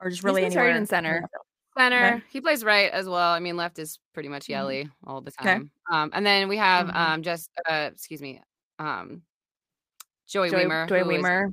[0.00, 0.82] Or just He's really starting anywhere in
[1.22, 1.26] in
[1.76, 2.22] center.
[2.30, 3.32] He plays right as well.
[3.32, 4.48] I mean, left is pretty much Mhm.
[4.50, 5.54] yelly all the Okay.
[5.54, 5.70] time.
[5.90, 6.94] Um, and then we have Mhm.
[6.96, 8.40] um just uh excuse me,
[8.78, 9.22] um
[10.26, 10.88] Joey, Joey, Wiemer.
[10.88, 11.52] Joey who is- Wiemer.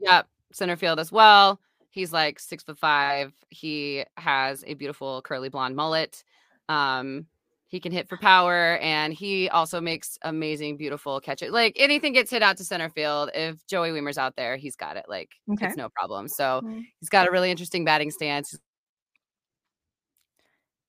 [0.00, 1.60] Yep, center field as well.
[1.90, 3.32] He's like six foot five.
[3.50, 6.24] He has a beautiful curly blonde mullet.
[6.68, 7.26] Um,
[7.68, 11.50] he can hit for power, and he also makes amazing, beautiful catches.
[11.52, 13.30] Like anything gets hit out to center field.
[13.34, 15.06] If Joey Wiemer's out there, he's got it.
[15.08, 15.66] Like Okay.
[15.68, 16.28] it's no problem.
[16.28, 16.84] So Mm.
[17.00, 18.54] he's got a really interesting batting stance.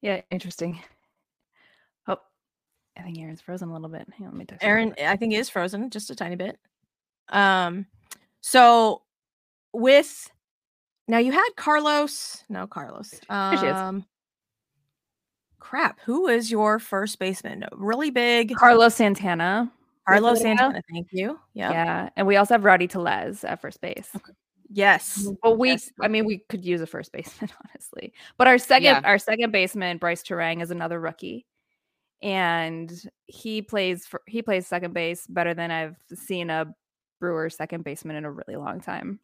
[0.04, 0.80] Yeah, interesting.
[2.08, 2.18] Oh,
[2.98, 4.06] I think Erin's frozen a little bit.
[4.18, 4.94] Hang on, let me text Erin.
[5.02, 6.60] I think is frozen just a tiny bit.
[7.30, 7.86] Um,
[8.42, 9.02] so
[9.72, 10.30] with
[11.08, 13.22] now you had Carlos, no Carlos.
[13.30, 14.06] Um,
[15.60, 17.64] crap, who is your first baseman?
[17.72, 19.72] Really big Carlos Santana.
[20.06, 20.82] Carlos Santana?
[20.92, 21.40] Thank you.
[21.54, 21.72] Yeah.
[21.72, 24.14] Yeah, and we also have Rowdy Tellez at first base.
[24.76, 25.28] Yes.
[25.44, 25.92] But we, Yes.
[26.02, 28.12] I mean, we could use a first baseman, honestly.
[28.38, 29.02] But our second, Yeah.
[29.04, 31.46] our second baseman, Brice Turang, is another rookie,
[32.22, 32.92] and
[33.26, 36.74] he plays for he plays second base better than I've seen a
[37.20, 39.20] Brewer second baseman in a really long time.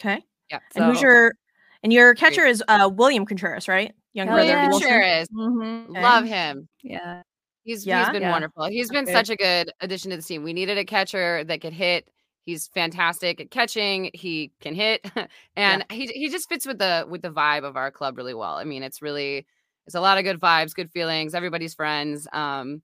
[0.00, 0.22] Okay.
[0.50, 0.58] Yeah.
[0.74, 1.34] And who's your
[1.82, 3.92] and your catcher is uh William Contreras, right?
[4.14, 4.64] Young Hell brother yeah.
[4.66, 4.88] of Wilson?
[4.88, 5.28] Contreras.
[5.28, 5.90] Mhm.
[5.90, 6.02] Okay.
[6.02, 6.68] Love him.
[6.82, 7.22] Yeah,
[7.64, 8.04] He's Yeah?
[8.06, 8.32] he's been Yeah.
[8.32, 8.64] wonderful.
[8.66, 9.12] He's been Okay.
[9.12, 10.42] such a good addition to the team.
[10.42, 12.08] We needed a catcher that could hit.
[12.44, 14.10] He's fantastic at catching.
[14.12, 15.04] He can hit,
[15.56, 18.54] and he he just fits with the with the vibe of our club really well.
[18.56, 19.46] I mean, it's really
[19.86, 21.34] it's a lot of good vibes, good feelings.
[21.34, 22.28] Everybody's friends.
[22.32, 22.82] Um,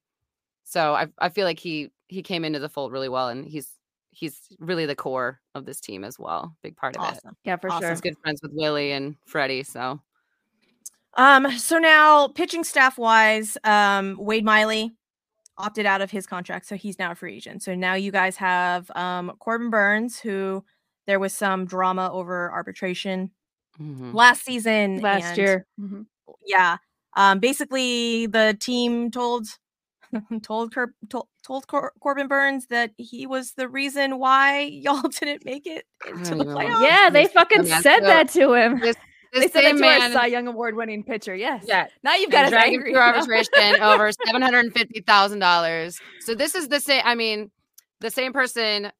[0.65, 3.69] so I I feel like he he came into the fold really well, and he's
[4.11, 6.57] he's really the core of this team as well.
[6.63, 7.21] Big part of it.
[7.45, 7.83] Yeah, for Awesome.
[7.83, 7.91] sure.
[7.91, 9.63] He's good friends with Willy and Freddie.
[9.63, 10.01] So
[11.15, 14.93] Um, so now pitching staff wise, um, Wade Miley
[15.61, 17.63] opted out of his contract, so he's now a free agent.
[17.63, 20.65] So now you guys have um Corbin Burnes, who
[21.07, 23.31] there was some drama over arbitration
[23.81, 24.13] Mhm.
[24.15, 25.01] last season.
[25.01, 25.67] Last and- year.
[25.81, 26.07] Mhm.
[26.47, 26.77] yeah.
[27.17, 29.47] Um, basically, the team told
[30.43, 35.45] told Cor- told, told Cor- Corbin Burnes that he was the reason why y'all didn't
[35.45, 36.83] make it into the even playoffs.
[36.83, 38.81] Yeah, they fucking said that to him.
[38.81, 38.97] This,
[39.33, 41.35] They this said that same to our man, Cy Young Award winning pitcher.
[41.35, 41.65] Yes.
[41.67, 45.39] yeah, Now you've got us drag him through arbitration over seven hundred and fifty thousand
[45.39, 46.01] dollars.
[46.21, 47.03] So this is the same.
[47.05, 47.51] I mean,
[48.01, 48.91] the same person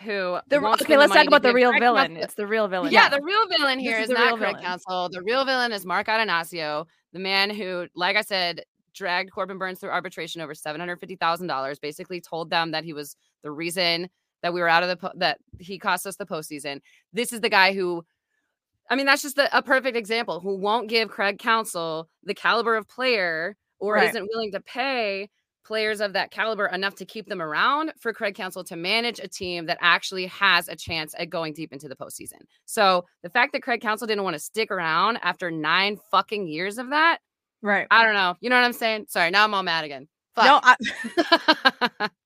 [0.00, 2.16] who The, okay, let's money talk about the real villain.
[2.16, 2.92] It's the real villain.
[2.92, 4.62] Yeah, the real villain here This is, is the not villain.
[4.62, 5.08] Counsell.
[5.10, 8.62] The real villain is Mark Attanasio, the man who, like I said,
[8.94, 11.78] dragged Corbin Burnes through arbitration over seven hundred fifty thousand dollars.
[11.78, 14.08] Basically, told them that he was the reason
[14.42, 16.80] that we were out of the po- that he cost us the postseason.
[17.12, 18.04] This is the guy who,
[18.92, 20.38] I mean, that's just a, a perfect example.
[20.40, 24.10] Who won't give Craig Counsell the caliber of player, or Right.
[24.10, 25.30] isn't willing to pay
[25.64, 29.26] players of that caliber enough to keep them around for Craig Counsell to manage a
[29.28, 32.40] team that actually has a chance at going deep into the postseason.
[32.66, 36.76] So the fact that Craig Counsell didn't want to stick around after nine fucking years
[36.76, 37.18] of that,
[37.62, 37.86] Right.
[37.90, 38.34] I don't know.
[38.42, 39.06] You know what I'm saying?
[39.08, 40.06] Sorry, now I'm all mad again.
[40.36, 42.08] No, I,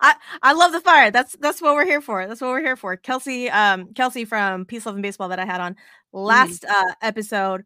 [0.00, 1.10] I I love the fire.
[1.10, 2.26] That's that's what we're here for.
[2.26, 2.96] That's what we're here for.
[2.96, 5.76] Kelsey, um, Kelsey from Peace, Love, and Baseball that I had on
[6.12, 7.64] last uh episode.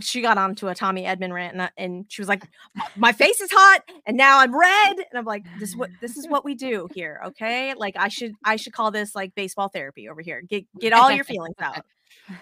[0.00, 2.44] She got on to a Tommy Edman rant and, I- and she was like,
[2.76, 5.90] "My- "My face is hot and now I'm red." And I'm like, "This is what
[6.00, 7.74] this is what we do here, okay?
[7.74, 10.40] Like I should I should call this like baseball therapy over here.
[10.42, 11.84] Get get all your feelings out."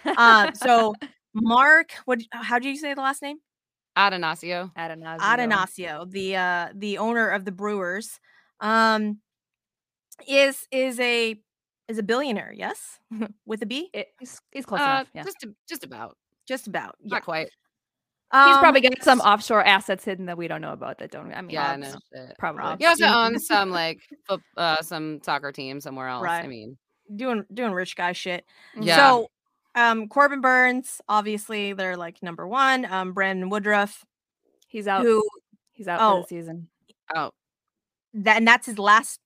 [0.05, 0.95] Uh, so
[1.33, 2.21] Mark, what?
[2.31, 3.39] How do you say the last name?
[3.97, 4.73] Attanasio.
[4.75, 5.19] Attanasio.
[5.21, 8.21] Attanasio, the uh the owner of the Brewers,
[8.61, 9.19] um
[10.29, 11.39] is is a
[11.89, 12.99] is a billionaire, yes?
[13.47, 13.91] With a B?
[13.93, 15.09] It- he's, he's close Uh, enough.
[15.15, 15.23] Yeah.
[15.25, 16.17] just just about.
[16.47, 16.97] Just about.
[17.01, 17.15] Yeah.
[17.15, 17.49] Not quite.
[18.33, 21.33] He's probably Um, got some offshore assets hidden that we don't know about that don't.
[21.33, 22.39] I mean, Yeah, that's no shit.
[22.39, 22.59] probably.
[22.61, 22.79] Rob.
[22.81, 26.25] He also owns some like foot, uh, some soccer team somewhere else.
[26.25, 26.45] Right.
[26.45, 26.77] I mean,
[27.15, 28.45] doing doing rich guy shit.
[28.81, 28.97] Yeah.
[28.97, 29.29] So
[29.77, 32.85] um Corbin Burnes, obviously they're like number one.
[32.87, 34.05] Um Brandon Woodruff,
[34.67, 35.03] He's out.
[35.03, 35.23] who
[35.73, 36.21] He's out for oh.
[36.23, 36.69] the season.
[37.15, 37.31] oh,
[38.25, 39.21] that and that's his last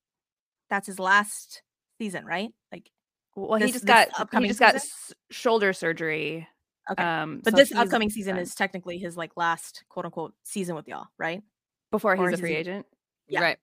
[0.69, 1.63] that's his last
[1.99, 2.51] season, right?
[2.73, 2.91] Like
[3.35, 4.89] Well, he just got got he upcoming just got season?
[4.89, 6.47] s- shoulder surgery.
[6.91, 7.03] okay.
[7.03, 8.43] Um, but so this upcoming season done.
[8.43, 11.43] is technically his like last quote unquote season with y'all, right?
[11.91, 12.87] before or he's a free agent.
[13.27, 13.41] Yeah.
[13.41, 13.59] right.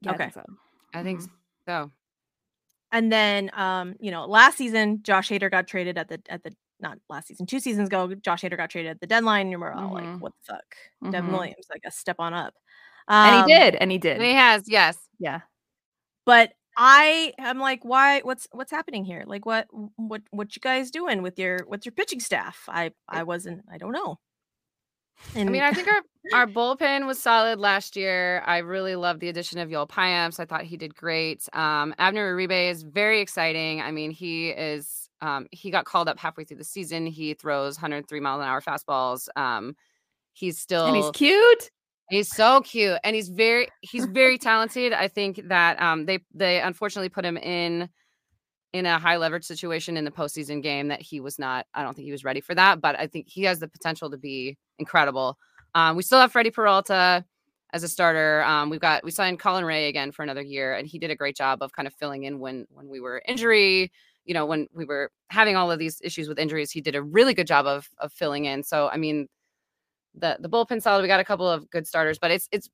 [0.00, 0.24] Yeah, I Okay.
[0.24, 0.44] think so.
[0.94, 1.28] I think Mhm.
[1.66, 1.92] so.
[2.90, 6.52] And then um, you know, last season Josh Hader got traded at the at the
[6.80, 9.52] not last season, two seasons ago, Josh Hader got traded at the deadline.
[9.52, 10.20] And we're all like, Mhm.
[10.20, 11.10] what the fuck?
[11.12, 11.32] Devin Mhm.
[11.32, 12.54] Williams, like a step on up.
[13.08, 14.16] And Um, he did, and he did.
[14.16, 14.98] And he has, yes.
[15.18, 15.40] yeah.
[16.26, 18.20] But I am like, why?
[18.20, 19.24] What's what's happening here?
[19.26, 19.66] Like, what
[19.96, 22.64] what what you guys doing with your with your pitching staff?
[22.68, 23.64] I I wasn't.
[23.72, 24.18] I don't know.
[25.34, 28.42] I mean, I think our, our bullpen was solid last year.
[28.46, 30.38] I really loved the addition of Yoel Payamps.
[30.38, 31.48] I thought he did great.
[31.52, 33.80] Um, Abner Uribe is very exciting.
[33.80, 37.06] I mean, he is um, he got called up halfway through the season.
[37.06, 39.28] He throws 103 mile an hour fastballs.
[39.36, 39.74] Um,
[40.32, 41.70] he's still and he's cute.
[42.10, 44.92] He's so cute and he's very he's very talented.
[44.94, 47.90] I think that um they they unfortunately put him in
[48.72, 51.94] in a high leverage situation in the postseason game that he was not I don't
[51.94, 54.56] think he was ready for that, but I think he has the potential to be
[54.78, 55.38] incredible.
[55.74, 57.24] Um we still have Freddie Peralta
[57.74, 58.42] as a starter.
[58.44, 61.16] Um we've got we signed Colin Rea again for another year and he did a
[61.16, 63.92] great job of kind of filling in when when we were injury,
[64.24, 67.02] you know, when we were having all of these issues with injuries, he did a
[67.02, 68.62] really good job of of filling in.
[68.62, 69.28] So I mean
[70.20, 71.02] the the bullpen solid.
[71.02, 72.68] We got a couple of good starters, but it's it's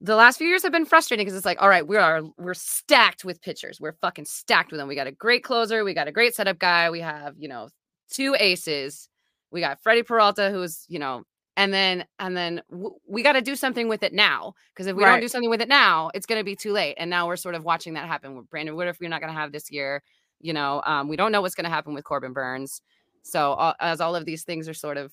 [0.00, 2.54] the last few years have been frustrating because it's like, all right, we are we're
[2.54, 3.80] stacked with pitchers.
[3.80, 4.88] We're fucking stacked with them.
[4.88, 5.84] We got a great closer.
[5.84, 6.90] We got a great setup guy.
[6.90, 7.68] We have you know
[8.10, 9.08] two aces.
[9.50, 11.24] We got Freddie Peralta, who's you know,
[11.56, 14.96] and then and then w- we got to do something with it now because if
[14.96, 16.94] we don't do something with it now, it's going to be too late.
[16.96, 18.36] And now we're sort of watching that happen.
[18.36, 20.02] With Brandon Wood, if we're not going to have this year,
[20.40, 22.80] you know, um, we don't know what's going to happen with Corbin Burnes.
[23.22, 25.12] So as all of these things are sort of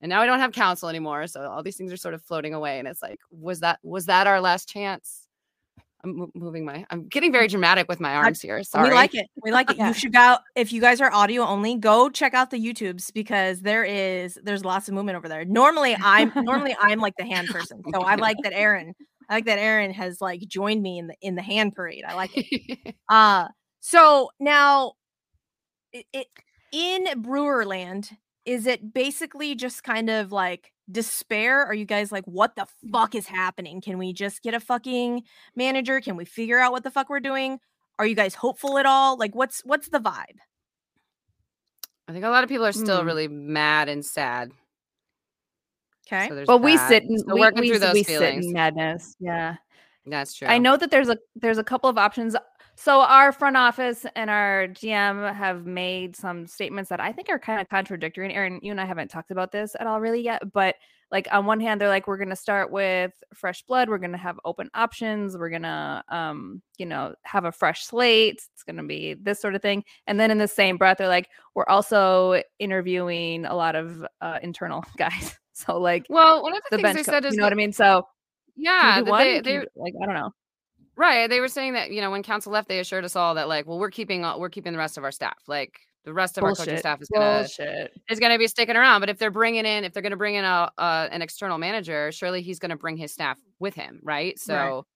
[0.00, 2.54] and now I don't have Counsell anymore, so all these things are sort of floating
[2.54, 2.78] away.
[2.78, 5.26] And it's like, was that was that our last chance?
[6.04, 6.86] I'm moving my.
[6.90, 8.62] I'm getting very dramatic with my arms here.
[8.62, 8.88] Sorry.
[8.88, 9.26] we like it.
[9.42, 9.76] We like it.
[9.76, 9.88] Yeah.
[9.88, 11.76] You should go if you guys are audio only.
[11.76, 15.44] Go check out the YouTubes because there is there's lots of movement over there.
[15.44, 18.94] Normally, I'm normally I'm like the hand person, so I like that Erin.
[19.28, 22.04] I like that Erin has like joined me in the in the hand parade.
[22.06, 22.94] I like it.
[23.08, 23.48] Uh
[23.80, 24.94] so now
[25.92, 26.26] it, it
[26.72, 28.10] in Brewerland,
[28.46, 31.64] is it basically just kind of like despair?
[31.66, 33.80] Are you guys like, what the fuck is happening?
[33.80, 35.24] Can we just get a fucking
[35.56, 36.00] manager?
[36.00, 37.58] Can we figure out what the fuck we're doing?
[37.98, 39.18] Are you guys hopeful at all?
[39.18, 40.38] Like what's what's the vibe?
[42.08, 43.06] I think a lot of people are still Hmm.
[43.06, 44.52] really mad and sad.
[46.06, 46.28] Okay.
[46.28, 48.46] So there's But we sit in Still we, working we, through those we sit feelings.
[48.46, 49.16] in madness.
[49.18, 49.56] Yeah.
[50.06, 50.46] That's true.
[50.46, 52.36] I know that there's a there's a couple of options.
[52.78, 57.38] So our front office and our GM have made some statements that I think are
[57.38, 58.26] kind of contradictory.
[58.26, 60.76] And Erin, you and I haven't talked about this at all really yet, but
[61.10, 64.38] like on one hand, they're like, we're gonna start with fresh blood, we're gonna have
[64.44, 69.40] open options, we're gonna um, you know, have a fresh slate, it's gonna be this
[69.40, 69.82] sort of thing.
[70.06, 74.38] And then in the same breath, they're like, we're also interviewing a lot of uh
[74.42, 75.38] internal guys.
[75.54, 77.56] So like well, one of the, the things they said is you know what I
[77.56, 77.72] mean?
[77.72, 78.06] So
[78.54, 80.32] yeah, they, they like I don't know.
[80.96, 81.28] Right.
[81.28, 83.66] They were saying that you know when Counsell left, they assured us all that like,
[83.66, 85.38] well, we're keeping all, we're keeping the rest of our staff.
[85.46, 87.92] Like the rest of our coaching staff is gonna Bullshit.
[88.08, 89.00] is gonna be sticking around.
[89.00, 92.12] But if they're bringing in, if they're gonna bring in a uh, an external manager,
[92.12, 94.38] surely he's gonna bring his staff with him, right?
[94.38, 94.86] So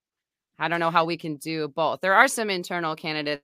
[0.59, 2.01] I don't know how we can do both.
[2.01, 3.43] There are some internal candidates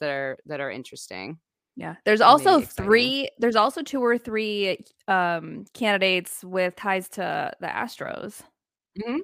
[0.00, 1.38] that are that are interesting.
[1.76, 1.96] Yeah.
[2.04, 4.78] There's also three there's also two or three
[5.08, 8.42] um candidates with ties to the Astros.
[8.98, 9.20] Mhm.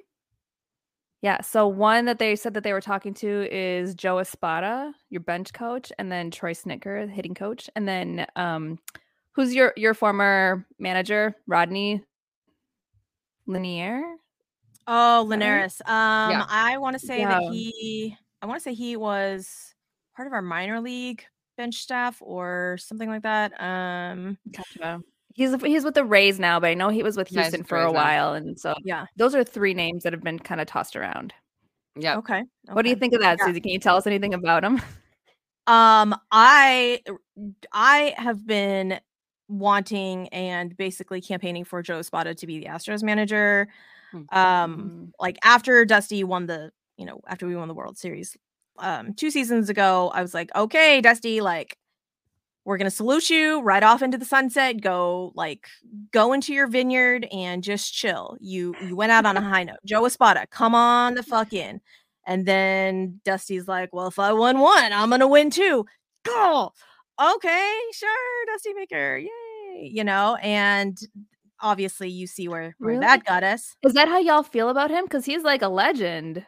[1.21, 5.21] Yeah, so one that they said that they were talking to is Joe Espada, your
[5.21, 8.79] bench coach, and then Troy Snitker, the hitting coach, and then um
[9.33, 12.03] who's your your former manager, Rodney
[13.45, 14.01] Lanier?
[14.87, 15.23] Oh?
[15.27, 15.79] Linares.
[15.85, 16.45] Um, Yeah.
[16.49, 17.39] I want to say Yeah.
[17.39, 19.75] that he, I want to say he was
[20.15, 21.23] part of our minor league
[21.55, 23.53] bench staff or something like that.
[23.61, 25.01] Um, Gotcha.
[25.33, 27.77] He's he's with the Rays now, but I know he was with Houston with for
[27.77, 27.99] Rays a now.
[27.99, 29.05] while, and so yeah.
[29.15, 31.33] those are three names that have been kind of tossed around.
[31.95, 32.17] Yeah.
[32.17, 32.43] Okay.
[32.71, 33.47] What do you think of that, Yeah.
[33.47, 33.61] Suzy?
[33.61, 34.81] Can you tell us anything about him?
[35.67, 37.01] Um, I,
[37.71, 38.99] I have been
[39.47, 43.67] wanting and basically campaigning for Joe Spada to be the Astros manager.
[44.11, 44.37] Hmm.
[44.37, 48.35] Um, like after Dusty won the, you know, after we won the World Series,
[48.79, 51.77] um, two seasons ago, I was like, okay, Dusty, like,
[52.65, 54.81] we're gonna salute you right off into the sunset.
[54.81, 55.67] Go like
[56.11, 58.37] go into your vineyard and just chill.
[58.39, 59.77] You you went out on a high note.
[59.85, 61.81] Joe Espada, come on the fuck in.
[62.27, 65.85] And then Dusty's like, well, if I won one, I'm gonna win two.
[66.23, 66.71] Go.
[67.21, 70.97] Okay, sure, Dusty Baker yay, you know, and
[71.59, 72.99] obviously you see where, where Really?
[73.01, 73.75] that got us.
[73.83, 75.05] Is that how y'all feel about him?
[75.05, 76.43] Because he's like a legend.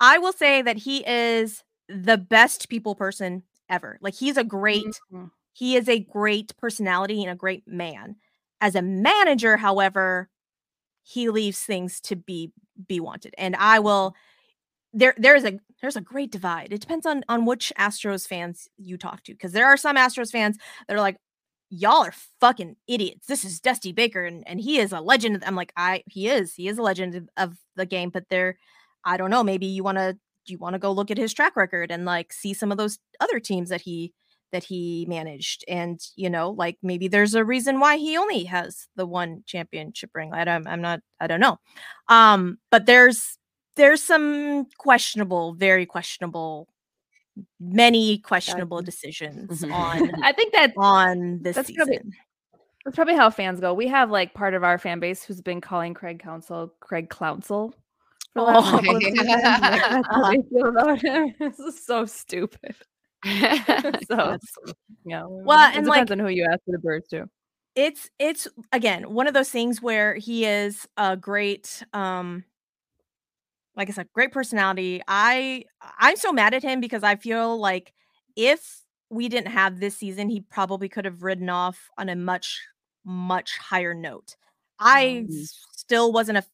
[0.00, 3.98] I will say that he is the best people person ever.
[4.00, 5.30] Like he's a great Mhm.
[5.52, 8.16] he is a great personality and a great man.
[8.60, 10.28] As a manager, however,
[11.02, 12.52] he leaves things to be
[12.88, 13.34] be wanted.
[13.38, 14.14] And I will
[14.92, 16.72] there there's a there's a great divide.
[16.72, 20.32] It depends on on which Astros fans you talk to because there are some Astros
[20.32, 21.18] fans that are like
[21.70, 23.26] y'all are fucking idiots.
[23.26, 25.42] This is Dusty Baker and and he is a legend.
[25.46, 26.54] I'm like I he is.
[26.54, 28.58] He is a legend of- of the game, but there
[29.04, 31.56] I don't know, maybe you want to you want to go look at his track
[31.56, 34.12] record and like see some of those other teams that he
[34.52, 38.86] that he managed and you know like maybe there's a reason why he only has
[38.94, 41.58] the one championship ring i don't i'm not i don't know
[42.08, 43.38] um but there's
[43.74, 46.68] there's some questionable very questionable
[47.60, 52.12] many questionable decisions on I think that on this That's season probably-
[52.86, 53.74] that's probably how fans go.
[53.74, 57.72] We have like part of our fan base who's been calling Craig Counsell Craig Clouncil.
[58.36, 58.70] For the last Oh.
[58.76, 59.28] couple of seasons.
[59.28, 61.34] Like, that's how they feel about him.
[61.38, 62.76] This is so stupid.
[63.24, 64.38] so
[65.04, 65.24] yeah.
[65.26, 67.24] Well, it and, depends like- on who you ask for the birds too.
[67.74, 72.44] it's it's again one of those things where he is a great um
[73.74, 75.62] like i said great personality i
[75.98, 77.92] i'm so mad at him because i feel like
[78.36, 82.62] if we didn't have this season he probably could have ridden off on a much
[83.04, 84.36] much higher note
[84.78, 85.48] i Mm.
[85.76, 86.44] still wasn't a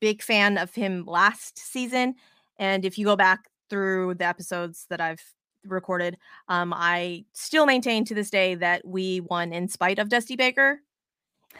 [0.00, 2.14] big fan of him last season
[2.58, 5.22] and if you go back through the episodes that i've
[5.64, 6.16] recorded
[6.48, 10.80] um, I still maintain to this day that we won in spite of Dusty Baker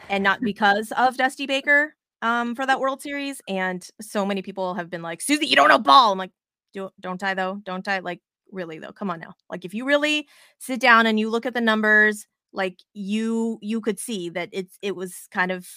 [0.09, 3.41] and not because of Dusty Baker um, for that World Series.
[3.47, 6.11] And so many people have been like, Suzy, you don't know ball.
[6.11, 6.31] I'm like,
[6.73, 7.59] Do, don't I though?
[7.63, 7.99] Don't I?
[7.99, 8.21] Like,
[8.51, 8.91] really though?
[8.91, 9.33] Come on now.
[9.49, 10.27] Like, if you really
[10.59, 14.77] sit down and you look at the numbers, like you you could see that it's
[14.83, 15.67] it was kind of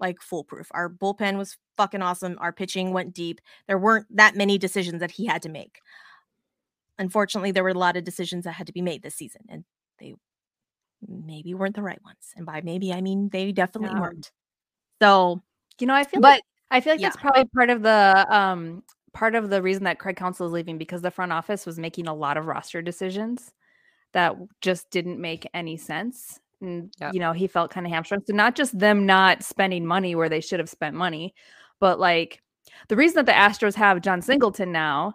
[0.00, 0.68] like foolproof.
[0.72, 2.36] Our bullpen was fucking awesome.
[2.40, 3.40] Our pitching went deep.
[3.66, 5.80] There weren't that many decisions that he had to make
[6.98, 9.64] unfortunately there were a lot of decisions that had to be made this season and
[10.00, 10.14] they
[11.06, 14.00] maybe weren't the right ones and by maybe i mean they definitely Yeah.
[14.00, 14.30] weren't
[15.02, 15.42] so
[15.80, 18.82] You know, I feel but like I feel like that's probably part of the um
[19.14, 22.06] part of the reason that Craig Counsell is leaving because the front office was making
[22.08, 23.52] a lot of roster decisions
[24.12, 26.40] that just didn't make any sense.
[26.60, 27.14] And Yep.
[27.14, 28.22] you know, he felt kind of hamstrung.
[28.26, 31.34] So not just them not spending money where they should have spent money,
[31.80, 32.42] but like
[32.88, 35.14] the reason that the Astros have Jon Singleton now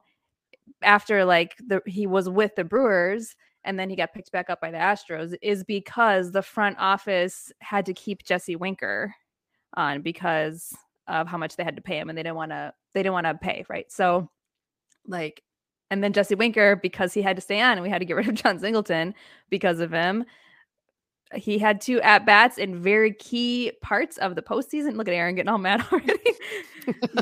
[0.82, 3.36] after like the he was with the Brewers
[3.66, 7.52] and then he got picked back up by the Astros is because the front office
[7.62, 9.14] had to keep Jesse Winker
[9.76, 10.74] on because
[11.08, 13.14] of how much they had to pay him and they didn't want to they didn't
[13.14, 13.92] want to pay, right?
[13.92, 14.30] So
[15.08, 15.42] like
[15.90, 18.16] and then Jesse Winker because he had to stay on and we had to get
[18.16, 19.14] rid of Jon Singleton
[19.50, 20.26] because of him.
[21.36, 24.96] He had two at bats in very key parts of the postseason.
[24.96, 26.20] Look at Erin getting all mad already.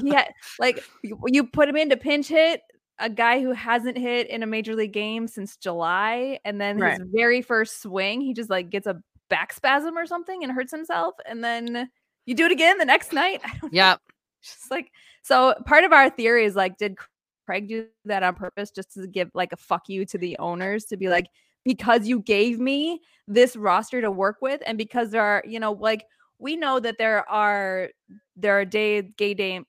[0.03, 0.25] yeah,
[0.59, 0.83] like
[1.27, 2.61] you, put him in to pinch hit
[2.99, 6.99] a guy who hasn't hit in a major league game since July, and then Right.
[6.99, 10.71] his very first swing, he just like gets a back spasm or something and hurts
[10.71, 11.89] himself, and then
[12.25, 13.41] you do it again the next night.
[13.45, 13.99] I don't Yep.
[14.43, 14.91] just like
[15.23, 16.95] so part of our theory is like did
[17.45, 20.85] craig do that on purpose just to give like a fuck you to the owners
[20.85, 21.25] to be like
[21.63, 25.73] because you gave me this roster to work with and because there are you know
[25.73, 26.05] like
[26.39, 27.89] we know that there are
[28.35, 29.61] there are day gay day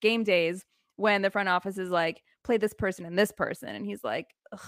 [0.00, 0.64] game days
[0.96, 4.26] when the front office is like play this person and this person and he's like
[4.52, 4.60] Ugh.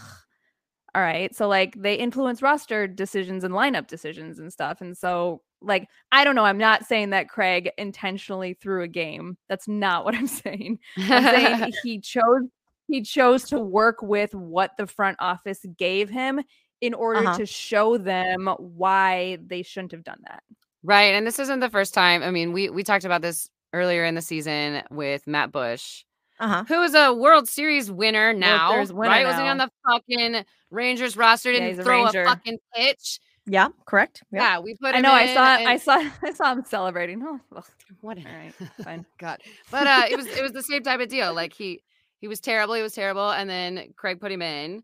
[0.94, 5.40] all right so like they influence roster decisions and lineup decisions and stuff and so
[5.64, 6.44] like I don't know.
[6.44, 9.36] I'm not saying that Craig intentionally threw a game.
[9.48, 10.78] That's not what I'm saying.
[10.98, 12.42] I'm saying he chose
[12.88, 16.42] he chose to work with what the front office gave him
[16.82, 17.38] in order Uh-huh.
[17.38, 20.42] to show them why they shouldn't have done that.
[20.82, 21.14] Right.
[21.14, 22.22] And this isn't the first time.
[22.22, 26.04] I mean, we we talked about this earlier in the season with Matt Bush,
[26.40, 26.64] Uh-huh.
[26.68, 28.72] who is a World Series winner now.
[28.80, 29.24] Winner right?
[29.24, 31.52] Wasn't he on the fucking Rangers roster?
[31.52, 32.22] Didn't a throw Ranger.
[32.22, 33.20] a fucking pitch.
[33.46, 34.22] Yeah, correct.
[34.32, 34.40] Yeah.
[34.54, 35.12] Yeah, we put I know.
[35.12, 35.44] I saw.
[35.44, 36.10] I saw.
[36.22, 37.22] I saw him celebrating.
[37.24, 37.64] Oh, well,
[38.00, 38.52] what all right,
[38.84, 39.06] fine.
[39.18, 39.40] God.
[39.70, 41.32] But uh it was it was the same type of deal.
[41.32, 41.82] Like he
[42.20, 44.82] he was terrible, he was terrible, and then Craig put him in.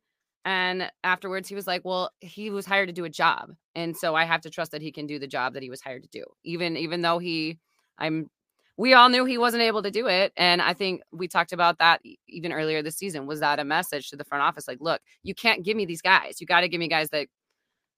[0.49, 3.51] And afterwards he was like, Well, he was hired to do a job.
[3.74, 5.82] And so I have to trust that he can do the job that he was
[5.82, 6.24] hired to do.
[6.42, 7.59] Even even though he
[7.99, 8.30] I'm
[8.78, 10.32] we all knew he wasn't able to do it.
[10.38, 13.26] And I think we talked about that even earlier this season.
[13.26, 14.66] Was that a message to the front office?
[14.66, 16.40] Like, look, you can't give me these guys.
[16.40, 17.26] You got to give me guys that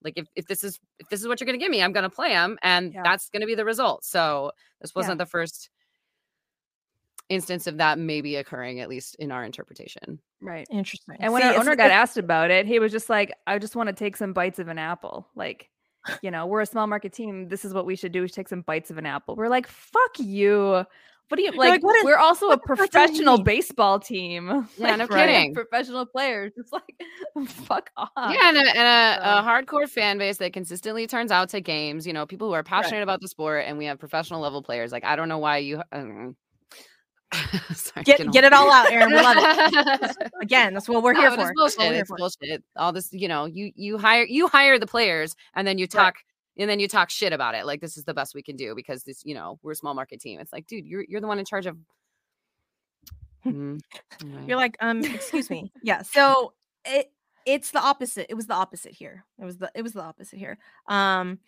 [0.03, 2.11] like if, if this is if this is what you're gonna give me, I'm gonna
[2.11, 3.03] play them, and Yeah.
[3.05, 4.05] that's gonna be the result.
[4.05, 5.70] So this wasn't the first
[7.31, 10.20] instance of that maybe occurring, at least in our interpretation.
[10.43, 10.66] Right.
[10.70, 11.16] Interesting.
[11.20, 13.76] And when See, our owner got asked about it, he was just like, "I just
[13.76, 15.28] want to take some bites of an apple.
[15.35, 15.70] Like,
[16.22, 17.49] you know, we're a small market team.
[17.49, 19.66] This is what we should do: is take some bites of an apple." We're like,
[19.66, 20.85] "Fuck you."
[21.28, 21.70] What do you like?
[21.70, 24.49] like, what is- we're also a what the fuck does that professional baseball team.
[24.76, 25.55] Yeah, no Like, we're kidding.
[25.55, 26.53] Professional players.
[26.57, 26.93] It's like,
[27.49, 28.09] fuck off.
[28.16, 32.05] yeah, and, a, and a, a hardcore fan base that consistently turns out to games.
[32.05, 34.91] You know, people who are passionate about the sport, and we have professional level players.
[34.91, 35.81] Like I don't know why you.
[35.93, 36.35] Um,
[37.74, 39.11] sorry, Get get it all out, Erin.
[39.11, 40.16] We love it.
[40.43, 41.53] Again, that's what we're No, here for.
[41.55, 42.16] What we're here for.
[42.16, 42.64] bullshit.
[42.76, 46.16] All this, you know, you you hire you hire the players, and then you talk
[46.59, 47.66] and then you talk shit about it.
[47.66, 49.95] Like this is the best we can do because this, you know, we're a small
[49.95, 50.41] market team.
[50.41, 51.76] It's like, dude, you're you're the one in charge of.
[53.47, 53.81] Mm,
[54.22, 54.45] anyway.
[54.47, 55.72] You're like, um, excuse me.
[55.83, 56.03] Yeah.
[56.12, 56.53] So
[56.85, 57.12] it
[57.47, 58.26] it's the opposite.
[58.28, 59.24] It was the opposite here.
[59.41, 60.59] It was the it was the opposite here.
[60.89, 61.39] Um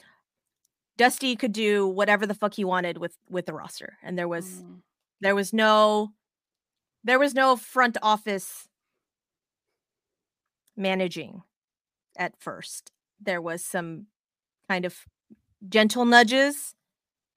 [0.97, 3.99] Dusty could do whatever the fuck he wanted with with the roster.
[4.03, 4.81] And there was Mm.
[5.23, 6.13] There was no
[7.05, 8.69] there was no front office
[10.77, 11.43] managing
[12.17, 12.91] at first.
[13.21, 14.07] There was some
[14.69, 14.99] kind of
[15.69, 16.75] gentle nudges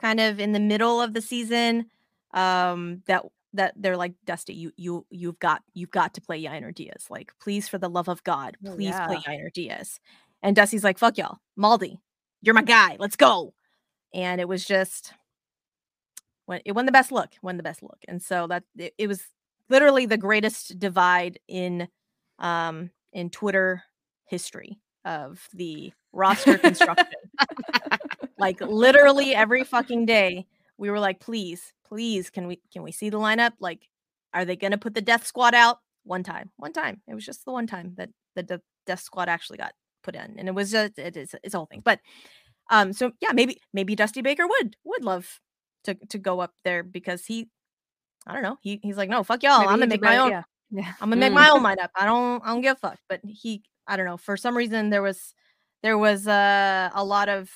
[0.02, 1.86] kind of in the middle of the season
[2.34, 3.24] um that
[3.54, 7.06] that they're like Dusty you you you've got you've got to play Yainer Diaz.
[7.12, 9.32] Like please for the love of God Oh, please play yeah.
[9.32, 10.00] Yainer Diaz.
[10.42, 11.38] And Dusty's like fuck y'all.
[11.58, 12.00] Maldi
[12.42, 12.98] you're my guy.
[13.00, 13.54] Let's go.
[14.12, 15.14] And it was just
[16.46, 19.08] when it won the best look won the best look and so that it, it
[19.08, 19.24] was
[19.70, 21.88] literally the greatest divide in
[22.40, 23.84] um in Twitter
[24.28, 27.06] history of the roster construction.
[28.38, 30.46] Like literally every fucking day
[30.78, 33.54] we were like please please can we can we see the lineup?
[33.62, 33.88] Like
[34.34, 35.78] are they going to put the death squad out?
[36.04, 37.02] One time one time.
[37.08, 39.72] It was just the one time that the de- death squad actually got
[40.04, 41.82] put in and it was just it is it's a whole thing.
[41.84, 42.02] But
[42.70, 45.40] um so yeah maybe maybe dusty baker would would love
[45.86, 47.48] to to go up there because he
[48.28, 50.32] i don't know he, he's like no fuck y'all Maybe i'm gonna make my own
[50.32, 50.44] Yeah.
[50.72, 50.94] Yeah.
[51.00, 51.36] I'm gonna make Mm.
[51.36, 51.90] my own lineup.
[51.96, 52.98] I don't I don't give a fuck.
[53.08, 54.18] But he I don't know.
[54.18, 55.36] For some reason there was
[55.84, 57.52] there was uh, a lot of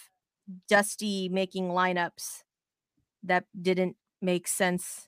[0.67, 2.43] dusty making lineups
[3.23, 5.07] that didn't make sense.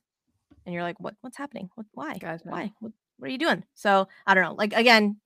[0.66, 1.70] And you're like, what what's happening?
[1.76, 2.18] What why?
[2.18, 2.44] Gotcha.
[2.50, 2.74] Why?
[2.80, 3.64] What, what are you doing?
[3.76, 4.56] So I don't know.
[4.56, 5.18] Like again,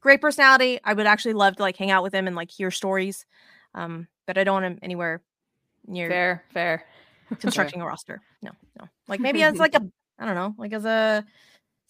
[0.00, 0.80] great personality.
[0.82, 3.26] I would actually love to like hang out with him and like hear stories.
[3.74, 5.22] Um, but I don't want him anywhere
[5.86, 6.44] near Fair.
[6.52, 6.84] Fair.
[7.38, 8.20] Constructing a roster.
[8.42, 8.86] No, no.
[9.08, 9.82] Like maybe as like a
[10.18, 11.24] I don't know, like as a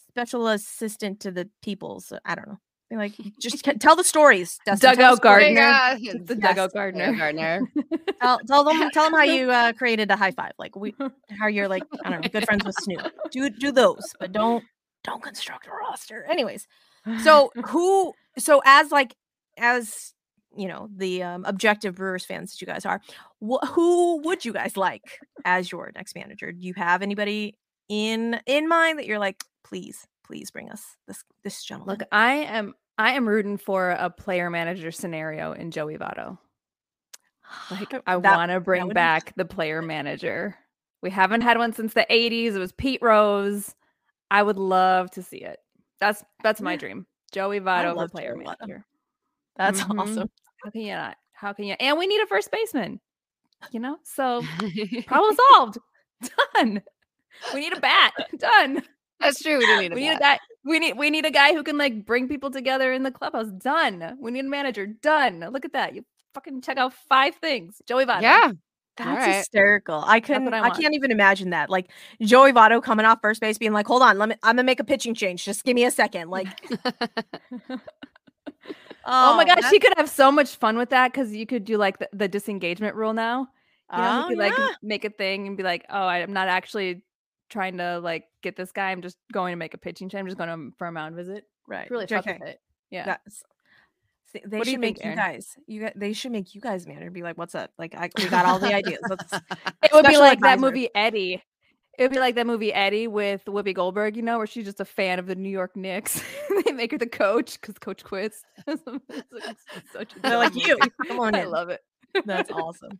[0.08, 2.12] special assistant to the peoples.
[2.24, 2.58] I don't know.
[2.90, 4.58] Be like just tell the stories.
[4.66, 5.54] Dustin, tell the Dugout stories.
[5.56, 5.98] Gardner.
[5.98, 6.40] Yeah, the Yes.
[6.48, 7.12] dugout Gardner.
[7.16, 7.60] gardener.
[7.60, 8.12] Gardner.
[8.20, 10.52] Tell, tell them tell them how you uh, created a high five.
[10.58, 10.94] Like we
[11.38, 13.06] how you're like I don't know, good friends with Snoop.
[13.30, 14.64] Do do those, but don't
[15.04, 16.24] don't construct a roster.
[16.30, 16.66] Anyways,
[17.22, 19.14] so who so as like
[19.56, 20.12] as
[20.56, 23.00] you know the um, objective Brewers fans that you guys are,
[23.40, 26.52] wh- who would you guys like as your next manager?
[26.52, 27.56] Do you have anybody
[27.88, 31.98] in in mind that you're like, please, please bring us this this gentleman?
[31.98, 36.38] Look, I am I am rooting for a player manager scenario in Joey Votto.
[37.70, 40.56] Like I want to bring would be- back the player manager.
[41.02, 42.54] We haven't had one since the 80s.
[42.54, 43.74] It was Pete Rose.
[44.30, 45.58] I would love to see it.
[45.98, 46.78] That's that's my Yeah.
[46.78, 47.06] dream.
[47.32, 48.84] Joey Votto for player Joey manager.
[49.60, 50.00] That's Mhm.
[50.00, 50.30] awesome.
[50.64, 51.16] How can you not?
[51.32, 51.74] How can you?
[51.78, 52.98] And we need a first baseman.
[53.72, 54.42] You know, so
[55.06, 55.78] problem solved.
[56.54, 56.82] Done.
[57.54, 58.12] We need a bat.
[58.38, 58.82] Done.
[59.20, 59.58] That's true.
[59.58, 60.40] We do need a We need a bat.
[60.40, 60.46] guy.
[60.64, 63.48] We need we need a guy who can like bring people together in the clubhouse.
[63.48, 64.16] Done.
[64.18, 64.86] We need a manager.
[64.86, 65.40] Done.
[65.52, 65.94] Look at that.
[65.94, 66.04] You
[66.34, 67.80] fucking check out five things.
[67.86, 68.22] Joey Votto.
[68.22, 68.52] Yeah.
[68.96, 69.34] That's Alright.
[69.36, 70.02] hysterical.
[70.06, 70.52] I couldn't.
[70.52, 71.70] I I, can't even imagine that.
[71.70, 71.90] Like
[72.20, 74.34] Joey Votto coming off first base, being like, "Hold on, let me.
[74.42, 75.44] I'm gonna make a pitching change.
[75.44, 76.28] Just give me a second.
[76.28, 76.48] Like,
[79.10, 81.64] Oh, my oh, gosh, she could have so much fun with that because you could
[81.64, 83.48] do like the, the disengagement rule now.
[83.92, 86.46] You know, Oh, he could like make a thing and be like, "Oh, I'm not
[86.46, 87.02] actually
[87.48, 88.92] trying to like get this guy.
[88.92, 90.20] I'm just going to make a pitching change.
[90.20, 91.90] I'm just going to for a mound visit." right.
[91.90, 92.40] Really fuck JK.
[92.40, 92.60] with it.
[92.90, 93.04] Yeah.
[93.06, 93.42] That's
[94.32, 95.56] they What you should think, make you guys.
[95.66, 97.10] You gu- they should make you guys manager.
[97.10, 97.72] Be like, what's up?
[97.78, 99.00] Like, I, we got all the ideas.
[99.08, 101.42] Let's, It would be like that movie Eddie.
[102.00, 104.80] It would be like that movie Eddie with Whoopi Goldberg, you know, where she's just
[104.80, 106.22] a fan of the New York Knicks.
[106.64, 108.42] they make her the coach because coach quits.
[108.66, 109.02] It's like-
[109.76, 110.78] it's such a they're like dumb you.
[111.06, 111.50] Come on I in.
[111.50, 111.82] love it.
[112.24, 112.98] That's awesome.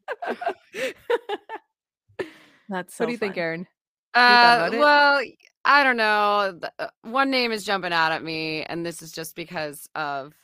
[2.69, 3.43] That's so what do you think, fun.
[3.43, 3.67] Erin?
[4.13, 5.23] Uh, well,
[5.65, 6.61] I don't know.
[6.79, 10.35] Uh, One name is jumping out at me, and this is just because of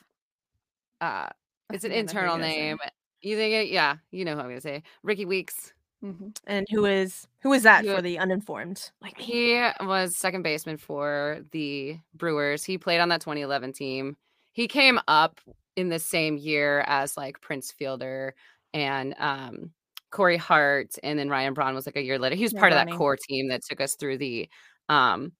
[0.99, 1.27] uh,
[1.71, 2.59] it's an Yeah, I know who internal you're gonna say.
[2.61, 2.77] name.
[3.21, 3.67] You think it?
[3.69, 4.83] Yeah, you know who I'm gonna say.
[5.03, 5.73] Rickie Weeks.
[6.03, 6.37] Mhm.
[6.45, 8.91] And who is who is that You- for the uninformed?
[9.01, 9.25] Like me.
[9.25, 12.63] He was second baseman for the Brewers.
[12.63, 14.15] He played on that 2011 team.
[14.53, 15.39] He came up
[15.75, 18.35] in the same year as like Prince Fielder
[18.73, 19.71] and um,
[20.11, 22.35] Corey Hart, and then Ryan Braun was like a year later.
[22.35, 24.49] He was Yeah, part of that core team that took us through the
[24.89, 25.33] um,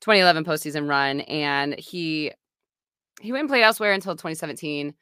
[0.00, 2.32] 2011 postseason run, and he
[3.20, 4.94] he went and played elsewhere until 2017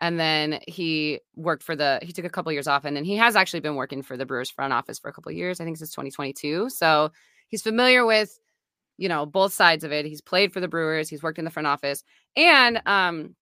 [0.00, 3.16] and then he worked for the he took a couple years off and then he
[3.16, 5.76] has actually been working for the brewers front office for a couple years i think
[5.76, 7.10] since 2022 so
[7.48, 8.38] he's familiar with
[8.98, 10.04] you know both sides of it.
[10.06, 12.02] He's played for the brewers he's worked in the front office
[12.36, 13.34] and um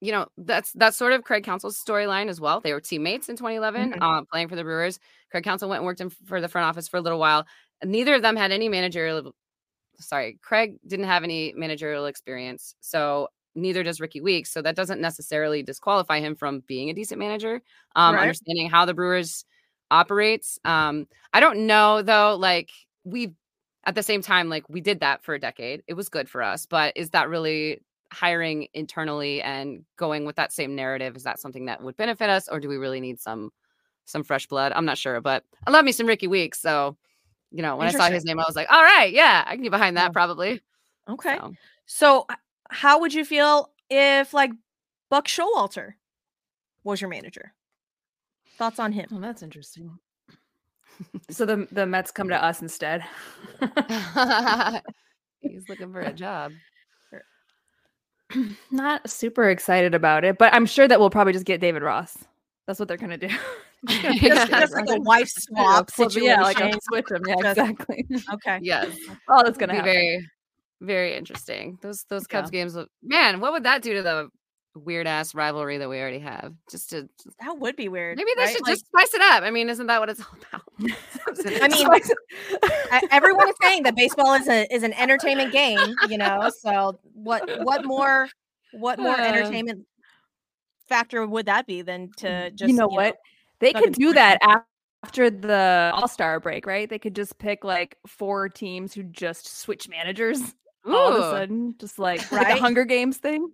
[0.00, 2.60] you know that's that's sort of craig Counsell's storyline as well.
[2.60, 3.98] They were teammates in 2011 Mhm.
[4.02, 4.98] uh, playing for the brewers.
[5.30, 7.46] Craig council went and worked in, for the front office for a little while.
[7.84, 9.34] Neither of them had any managerial
[9.98, 14.52] sorry craig didn't have any managerial experience so neither does Rickie Weeks.
[14.52, 17.62] So that doesn't necessarily disqualify him from being a decent manager.
[17.96, 18.22] Um, Right.
[18.22, 19.44] understanding how the Brewers
[19.90, 20.58] operates.
[20.64, 22.70] Um, I don't know though, like
[23.04, 23.32] we
[23.84, 25.82] at the same time, like we did that for a decade.
[25.86, 27.80] It was good for us, but is that really
[28.12, 31.16] hiring internally and going with that same narrative?
[31.16, 33.50] Is that something that would benefit us, or do we really need some
[34.04, 34.72] some fresh blood?
[34.74, 36.60] I'm not sure, but I love me some Rickie Weeks.
[36.60, 36.96] So,
[37.52, 39.62] you know, when I saw his name, I was like, all right, yeah, I can
[39.62, 40.08] get behind that Yeah.
[40.10, 40.60] probably.
[41.08, 41.36] Okay.
[41.36, 41.54] So.
[41.86, 42.26] So,
[42.70, 44.50] how would you feel if like
[45.10, 45.94] Buck Showalter
[46.84, 47.52] was your manager?
[48.58, 49.06] Thoughts on him?
[49.12, 49.98] Oh, that's interesting.
[51.30, 53.04] so the the Mets come to us instead.
[55.40, 56.52] He's looking for a job.
[57.12, 57.22] Er
[58.70, 62.16] Not super excited about it, but I'm sure that we'll probably just get David Ross.
[62.66, 63.28] That's what they're gonna do.
[63.88, 64.46] Just, Yeah.
[64.46, 66.24] just like a wife swap situation.
[66.24, 67.22] Yeah, like a switch them.
[67.28, 68.04] Yeah, exactly.
[68.34, 68.58] okay.
[68.60, 68.88] Yes,
[69.28, 69.92] Oh, that's gonna gonna be happen.
[69.92, 70.28] very,
[70.80, 71.78] very interesting.
[71.82, 72.40] Those those Yeah.
[72.40, 74.28] Cubs games, man, what would that do to the
[74.74, 76.52] weird ass rivalry that we already have?
[76.70, 77.08] Just to
[77.40, 78.18] That would be weird.
[78.18, 78.52] maybe they right?
[78.52, 79.42] should Like, just spice it up.
[79.42, 80.62] I mean, isn't that what it's all about?
[81.62, 81.88] I mean,
[83.10, 86.50] everyone is saying that baseball is a is an entertainment game, you know.
[86.60, 88.28] So what what more
[88.72, 89.24] what more Uh.
[89.24, 89.86] entertainment
[90.88, 93.16] factor would that be than to just you know what?
[93.60, 94.62] they could do that af-
[95.04, 96.88] after the All Star break, right?
[96.90, 100.54] They could just pick like four teams who just switch managers
[100.86, 101.30] all of a Ooh.
[101.30, 102.56] sudden, just like like Right?
[102.58, 103.50] a Hunger Games thing.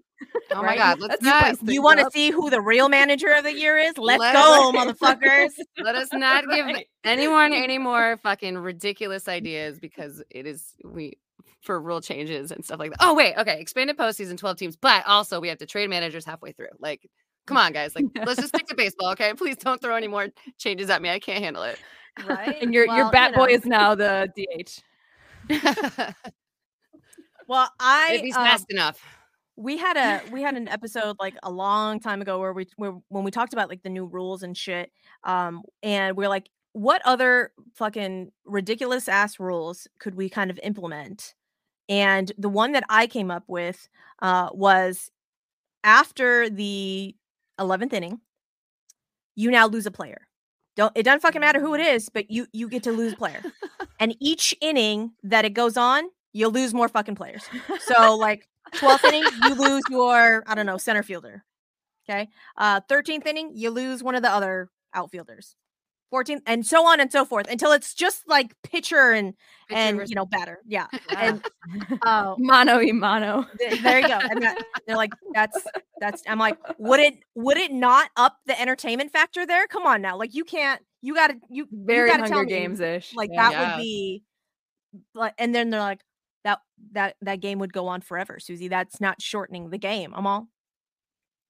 [0.53, 0.79] Oh my right?
[0.79, 3.53] god, let's Let's not spice You want to see who the real manager of the
[3.53, 3.99] year is?
[3.99, 5.51] Let's Let- go, let- motherfuckers.
[5.79, 6.87] let us not give Right.
[7.05, 11.19] anyone any more fucking ridiculous ideas because it is we
[11.61, 12.99] for rule changes and stuff like that.
[13.01, 16.53] Oh wait, okay, expanded postseason, twelve teams, but also we have to trade managers halfway
[16.53, 16.69] through.
[16.79, 17.09] Like,
[17.47, 19.33] come on, guys, like let's just stick to baseball, okay?
[19.35, 20.29] Please don't throw any more
[20.59, 21.09] changes at me.
[21.11, 21.79] I can't handle it.
[22.29, 22.63] Right?
[22.63, 23.55] And your Well, your you bat boy know.
[23.55, 24.83] is now the DH.
[27.53, 29.01] Well, I if he's um, fast enough.
[29.57, 32.95] we had a we had an episode like a long time ago where we where
[33.09, 34.91] when we talked about like the new rules and shit
[35.25, 41.35] um and we're like what other fucking ridiculous ass rules could we kind of implement
[41.91, 43.87] and the one that i came up with
[44.23, 45.11] uh was
[45.85, 47.15] after the
[47.59, 48.21] 11th inning,
[49.35, 50.27] you now lose a player.
[50.77, 53.17] Don't it doesn't fucking matter who it is, but you you get to lose a
[53.17, 53.43] player.
[54.01, 57.45] and each inning that it goes on, you lose more fucking players.
[57.81, 61.45] So like 12th inning, you lose your I don't know center fielder.
[62.09, 65.55] Okay, uh, 13th inning, you lose one of the other outfielders.
[66.13, 69.33] 14th and so on and so forth until it's just like pitcher and
[69.69, 70.59] Pitcher and versus- you know batter.
[70.67, 70.99] Yeah, Yeah.
[71.19, 73.47] and uh, Mano y mano.
[73.59, 74.19] th- there you go.
[74.19, 75.57] And that, they're like, that's
[76.01, 76.23] that's.
[76.29, 79.67] I'm like, would it would it not up the entertainment factor there?
[79.69, 80.83] Come on now, like you can't.
[81.01, 83.15] You got to you you Very gotta tell Hunger Games ish.
[83.15, 83.43] Like Yeah.
[83.51, 83.77] that Yeah.
[83.77, 84.23] would be
[85.15, 86.01] like, and then they're like,
[86.45, 86.61] that
[86.93, 88.69] that that game would go on forever, Suzy.
[88.69, 90.13] That's not shortening the game.
[90.15, 90.49] I'm all.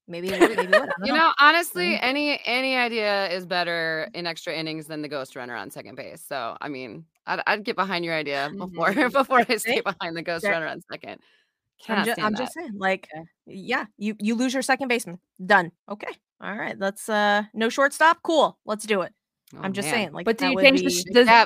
[0.09, 0.59] Maybe maybe it would.
[0.59, 1.19] I don't You know.
[1.19, 5.71] know, honestly, any any idea is better in extra innings than the ghost runner on
[5.71, 6.23] second base.
[6.27, 9.13] So, I mean, I'd, I'd get behind your idea before Mhm.
[9.13, 11.13] before I stay behind the ghost There- runner on second.
[11.13, 13.25] I'm, Cannot ju- stand I'm just saying, like, Okay.
[13.47, 15.19] yeah, you you lose your second baseman.
[15.45, 15.73] Done.
[15.89, 16.13] Okay.
[16.41, 16.79] All right.
[16.79, 18.19] Let's uh no shortstop.
[18.23, 18.59] Cool.
[18.67, 19.13] Let's do it.
[19.55, 19.95] Oh, I'm just man.
[19.95, 21.45] saying, like, but do you would change the sh- does, Yeah,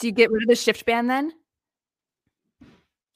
[0.00, 1.32] do you get rid of the shift ban then?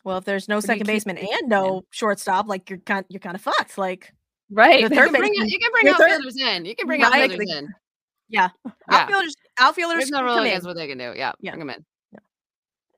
[0.06, 1.48] Well, if there's no do second keep baseman the and shift ban?
[1.48, 3.76] no shortstop, like you're kind you're kind of fucked.
[3.76, 4.14] Like
[4.48, 4.80] Right.
[4.82, 6.64] You third can bring, baseman- you can bring your third- outfielders in.
[6.64, 7.74] You can bring Right, outfielders like- in.
[8.28, 8.70] yeah, Yeah.
[8.88, 10.52] outfielders outfielders There's no rule come in.
[10.52, 11.12] against what they can do.
[11.16, 11.50] Yeah, Yeah.
[11.50, 11.84] bring them in.
[12.12, 12.18] Yeah.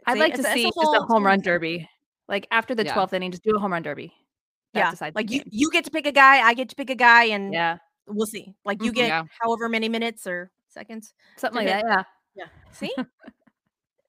[0.07, 1.89] I'd See, like to see a just whole- a a home run derby.
[2.29, 2.93] Like after the Yeah.
[2.93, 4.13] 12th inning, just do a home run derby.
[4.75, 5.49] That Yeah, decides like you game.
[5.51, 7.79] you get to pick a guy, I get to pick a guy, and Yeah.
[8.07, 8.55] we'll see.
[8.67, 8.97] Like you Mhm.
[8.97, 9.25] get Yeah.
[9.41, 11.15] however many minutes or seconds.
[11.39, 11.85] Something like that.
[11.87, 12.45] Yeah.
[12.45, 12.49] Yeah.
[12.73, 12.95] See,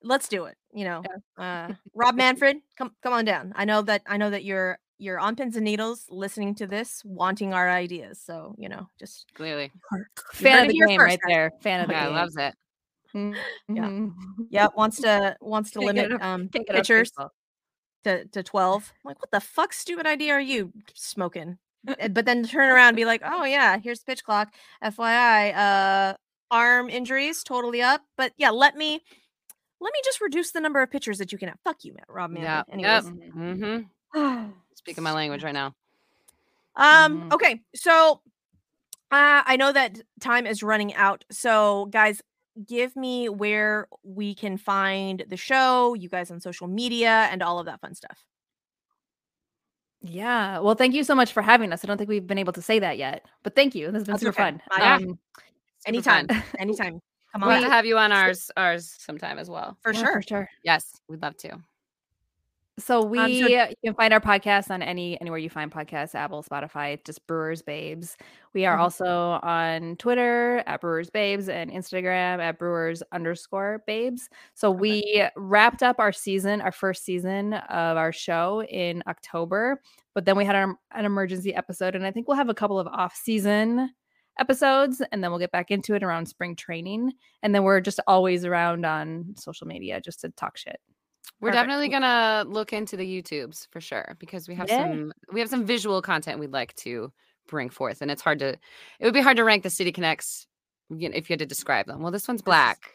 [0.04, 0.58] let's do it.
[0.74, 1.04] You know,
[1.38, 3.54] uh, Rob Manfred, come come on down.
[3.56, 7.02] I know that I know that you're you're on pins and needles listening to this,
[7.06, 8.20] wanting our ideas.
[8.24, 9.72] So you know, just Clearly,
[10.34, 11.52] Fan of the game right there.
[11.62, 12.14] Fan of the yeah, game.
[12.14, 12.56] loves it.
[13.16, 14.14] Mhm.
[14.52, 17.12] yeah wants to wants to limit enough- um Can't get enough pitchers
[18.04, 18.92] to to twelve.
[19.04, 21.58] I'm like, what the fuck, stupid idea are you smoking?
[21.88, 24.54] Uh, but then turn around and be like, oh yeah, here's pitch clock.
[24.84, 26.14] FYI, uh,
[26.52, 28.02] arm injuries totally up.
[28.18, 29.02] But yeah, let me
[29.80, 31.58] let me just reduce the number of pitchers that you can have.
[31.64, 32.64] Fuck you, Matt, Rob Yeah.
[32.74, 32.82] Manfred.
[32.82, 33.06] Yep.
[33.06, 34.50] Anyways, Mm-hmm.
[34.76, 35.76] Speaking my language right now.
[36.76, 37.34] Um, Mhm.
[37.34, 38.22] okay, so
[39.12, 41.26] uh, I know that time is running out.
[41.32, 42.22] So, guys,
[42.66, 47.60] give me where we can find the show, you guys on social media, and all
[47.60, 48.24] of that fun stuff.
[50.02, 50.60] Yeah.
[50.60, 51.84] Well, thank you so much for having us.
[51.84, 53.88] I don't think we've been able to say that yet, but thank you.
[53.92, 54.58] This has been That's super okay.
[54.72, 54.82] fun.
[54.82, 55.18] Um, Super
[55.88, 56.44] Anytime, fun.
[56.60, 57.02] anytime.
[57.32, 59.78] Come We'll have to have you on ours ours sometime as well.
[59.82, 60.14] for yeah, sure.
[60.14, 60.50] For sure.
[60.64, 61.60] Yes, we'd love to.
[62.80, 66.42] So we so- you can find our podcast on any anywhere you find podcasts, Apple,
[66.44, 68.16] Spotify, just Brewers Babes.
[68.54, 68.80] We are Mhm.
[68.80, 74.30] also on Twitter at Brewers Babes and Instagram at Brewers underscore Babes.
[74.54, 79.82] So we wrapped up our season, our first season of our show in October,
[80.14, 82.80] but then we had an, an emergency episode, and I think we'll have a couple
[82.80, 83.94] of off season
[84.40, 87.12] episodes and then we'll get back into it around spring training
[87.44, 90.80] and then we're just always around on social media just to talk shit
[91.42, 91.68] We're Perfect.
[91.68, 94.84] definitely gonna look into the YouTubes for sure because we have Yeah.
[94.84, 97.12] some we have some visual content we'd like to
[97.48, 100.46] bring forth, and it's hard to it would be hard to rank the City Connects
[100.90, 102.02] you know, if you had to describe them.
[102.02, 102.92] Well, this one's black,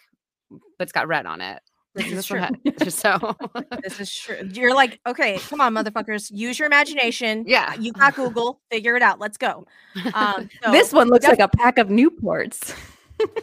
[0.51, 1.61] but it's got red on it.
[1.95, 2.41] This is true.
[2.89, 3.37] so
[3.83, 4.37] This is true.
[4.53, 7.45] You're like, okay, come on, motherfuckers, use your imagination.
[7.47, 9.21] yeah, You got Google, figure it out.
[9.21, 9.67] Let's go.
[10.13, 12.75] Um, so this one looks like a pack of Newports.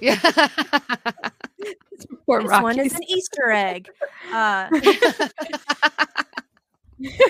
[0.01, 0.19] yeah.
[1.59, 3.87] This one is an Easter egg.
[4.33, 4.67] Uh,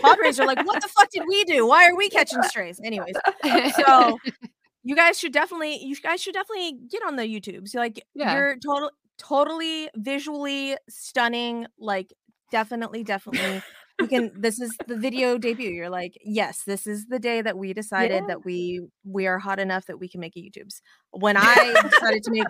[0.02, 1.66] Padres are like, what the fuck did we do?
[1.68, 2.80] Why are we catching strays?
[2.84, 3.16] Anyways,
[3.86, 4.18] so
[4.84, 7.74] you guys should definitely, you guys should definitely get on the YouTubes.
[7.76, 8.34] Like, Yeah.
[8.36, 8.92] you're total,
[9.22, 11.68] totally visually stunning.
[11.80, 12.14] Like,
[12.52, 13.62] definitely, definitely.
[14.00, 14.32] You can.
[14.42, 15.70] This is the video debut.
[15.70, 18.28] You're like, yes, this is the day that we decided Yeah.
[18.30, 20.82] that we we are hot enough that we can make a YouTube's.
[21.12, 22.48] When I decided to make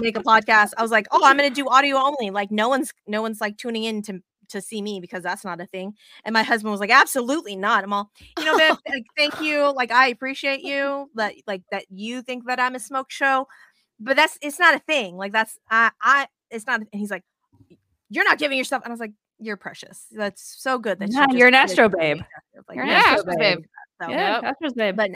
[0.00, 2.30] make a podcast, I was like, oh, I'm gonna do audio only.
[2.30, 4.20] Like, no one's no one's like tuning in to
[4.50, 5.94] to see me because that's not a thing.
[6.26, 7.84] And my husband was like, absolutely not.
[7.84, 9.72] I'm all, you know, babe, like, thank you.
[9.74, 13.46] Like, I appreciate you that like that you think that I'm a smoke show,
[14.04, 15.16] but that's it's not a thing.
[15.16, 16.80] Like, that's I I it's not.
[16.80, 17.24] And he's like,
[18.10, 18.82] you're not giving yourself.
[18.84, 20.06] And I was like, you're precious.
[20.12, 22.18] That's so good that Yeah, you're an Astro babe.
[22.68, 23.58] Like, You're an Yeah, Astro Astro babe.
[24.02, 24.56] so- Yeah, Yep.
[24.62, 24.96] Astros babe.
[24.96, 25.10] but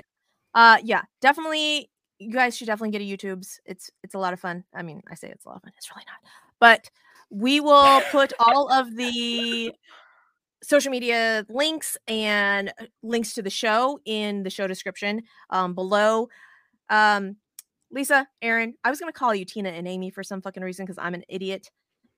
[0.55, 4.41] uh yeah definitely you guys should definitely get a youtube's it's it's a lot of
[4.41, 6.16] fun i mean i say it's a lot of fun it's really not
[6.61, 6.89] but
[7.30, 9.70] we will put all of the
[10.62, 15.20] social media links and uh, links to the show in the show description
[15.51, 16.28] um below
[16.89, 17.37] um
[17.91, 20.99] lisa Erin i was gonna call you tina and amy for some fucking reason because
[21.01, 21.70] i'm an idiot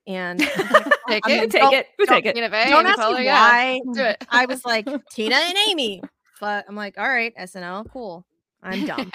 [0.07, 0.39] and
[1.09, 1.51] Take it.
[1.51, 1.87] take don't- it.
[1.97, 2.35] We don't- take it.
[2.35, 3.49] Tina Fey, don't ask Poehler, me yeah.
[3.49, 4.25] why Do it.
[4.29, 6.01] I was like Tina and Amy
[6.39, 8.25] but I'm like, all right, SNL, cool.
[8.63, 9.11] I'm dumb.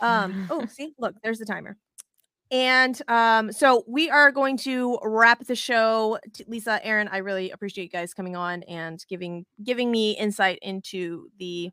[0.00, 1.76] um, oh, see, look, there's the timer.
[2.50, 6.18] And um, so we are going to wrap the show.
[6.46, 11.28] Lisa, Erin, I really appreciate you guys coming on and giving giving me insight into
[11.38, 11.70] the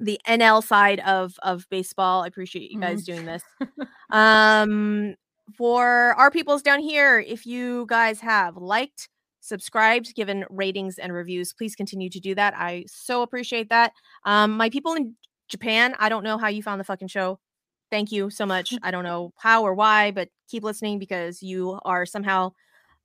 [0.00, 2.22] the NL side of of baseball.
[2.22, 3.42] I appreciate you guys doing this.
[4.10, 5.14] um,
[5.56, 9.08] for our peoples down here, if you guys have liked,
[9.40, 12.54] subscribed, given ratings and reviews, please continue to do that.
[12.56, 13.92] I so appreciate that.
[14.24, 15.14] Um, my people in
[15.48, 17.38] Japan, I don't know how you found the fucking show
[17.90, 18.72] thank you so much.
[18.82, 22.52] I don't know how or why, but keep listening because you are somehow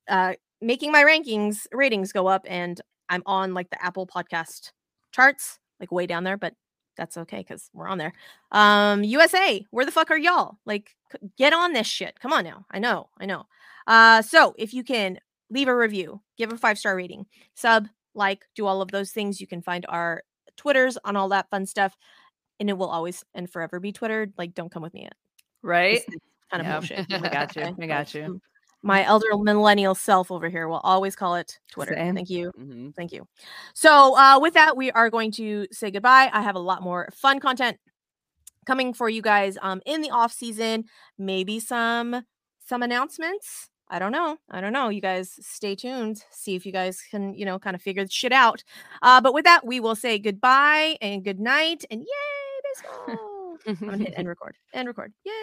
[0.08, 2.80] uh, making my rankings ratings go up, and
[3.10, 4.72] I'm on like the Apple Podcast
[5.12, 6.54] charts, like way down there, but
[6.96, 8.14] that's okay because we're on there.
[8.52, 10.58] Um, USA, where the fuck are y'all?
[10.66, 10.96] Like,
[11.38, 12.20] get on this shit.
[12.20, 12.66] Come on now.
[12.72, 13.46] I know, I know.
[13.88, 15.20] Uh, so if you can
[15.50, 19.40] leave a review, give a five star rating, sub, like, do all of those things.
[19.42, 20.24] You can find our
[20.58, 21.96] Twitters on all that fun stuff
[22.60, 24.32] and it will always and forever be Twitter.
[24.38, 25.16] Like, don't come with me yet.
[25.62, 26.02] Right?
[26.50, 26.74] kind of Yeah.
[26.80, 27.12] bullshit.
[27.24, 27.76] I got you.
[27.80, 28.42] I got you.
[28.86, 31.96] My elder millennial self over here will always call it Twitter.
[31.96, 32.14] Same.
[32.14, 32.52] Thank you.
[32.58, 32.96] Mhm.
[32.96, 33.28] Thank you.
[33.74, 36.30] So, uh, with that, we are going to say goodbye.
[36.32, 37.78] I have a lot more fun content
[38.68, 40.86] coming for you guys um, in the off season.
[41.18, 42.24] Maybe some
[42.64, 43.70] some announcements.
[43.90, 44.38] I don't know.
[44.52, 44.90] I don't know.
[44.90, 46.24] You guys stay tuned.
[46.30, 48.64] See if you guys can, you know, kind of figure the shit out.
[49.02, 53.58] Uh, but with that, we will say goodbye and good night and yay, baseball.
[53.68, 54.56] I'm gonna hit end record.
[54.74, 55.12] End record.
[55.24, 55.34] Yay.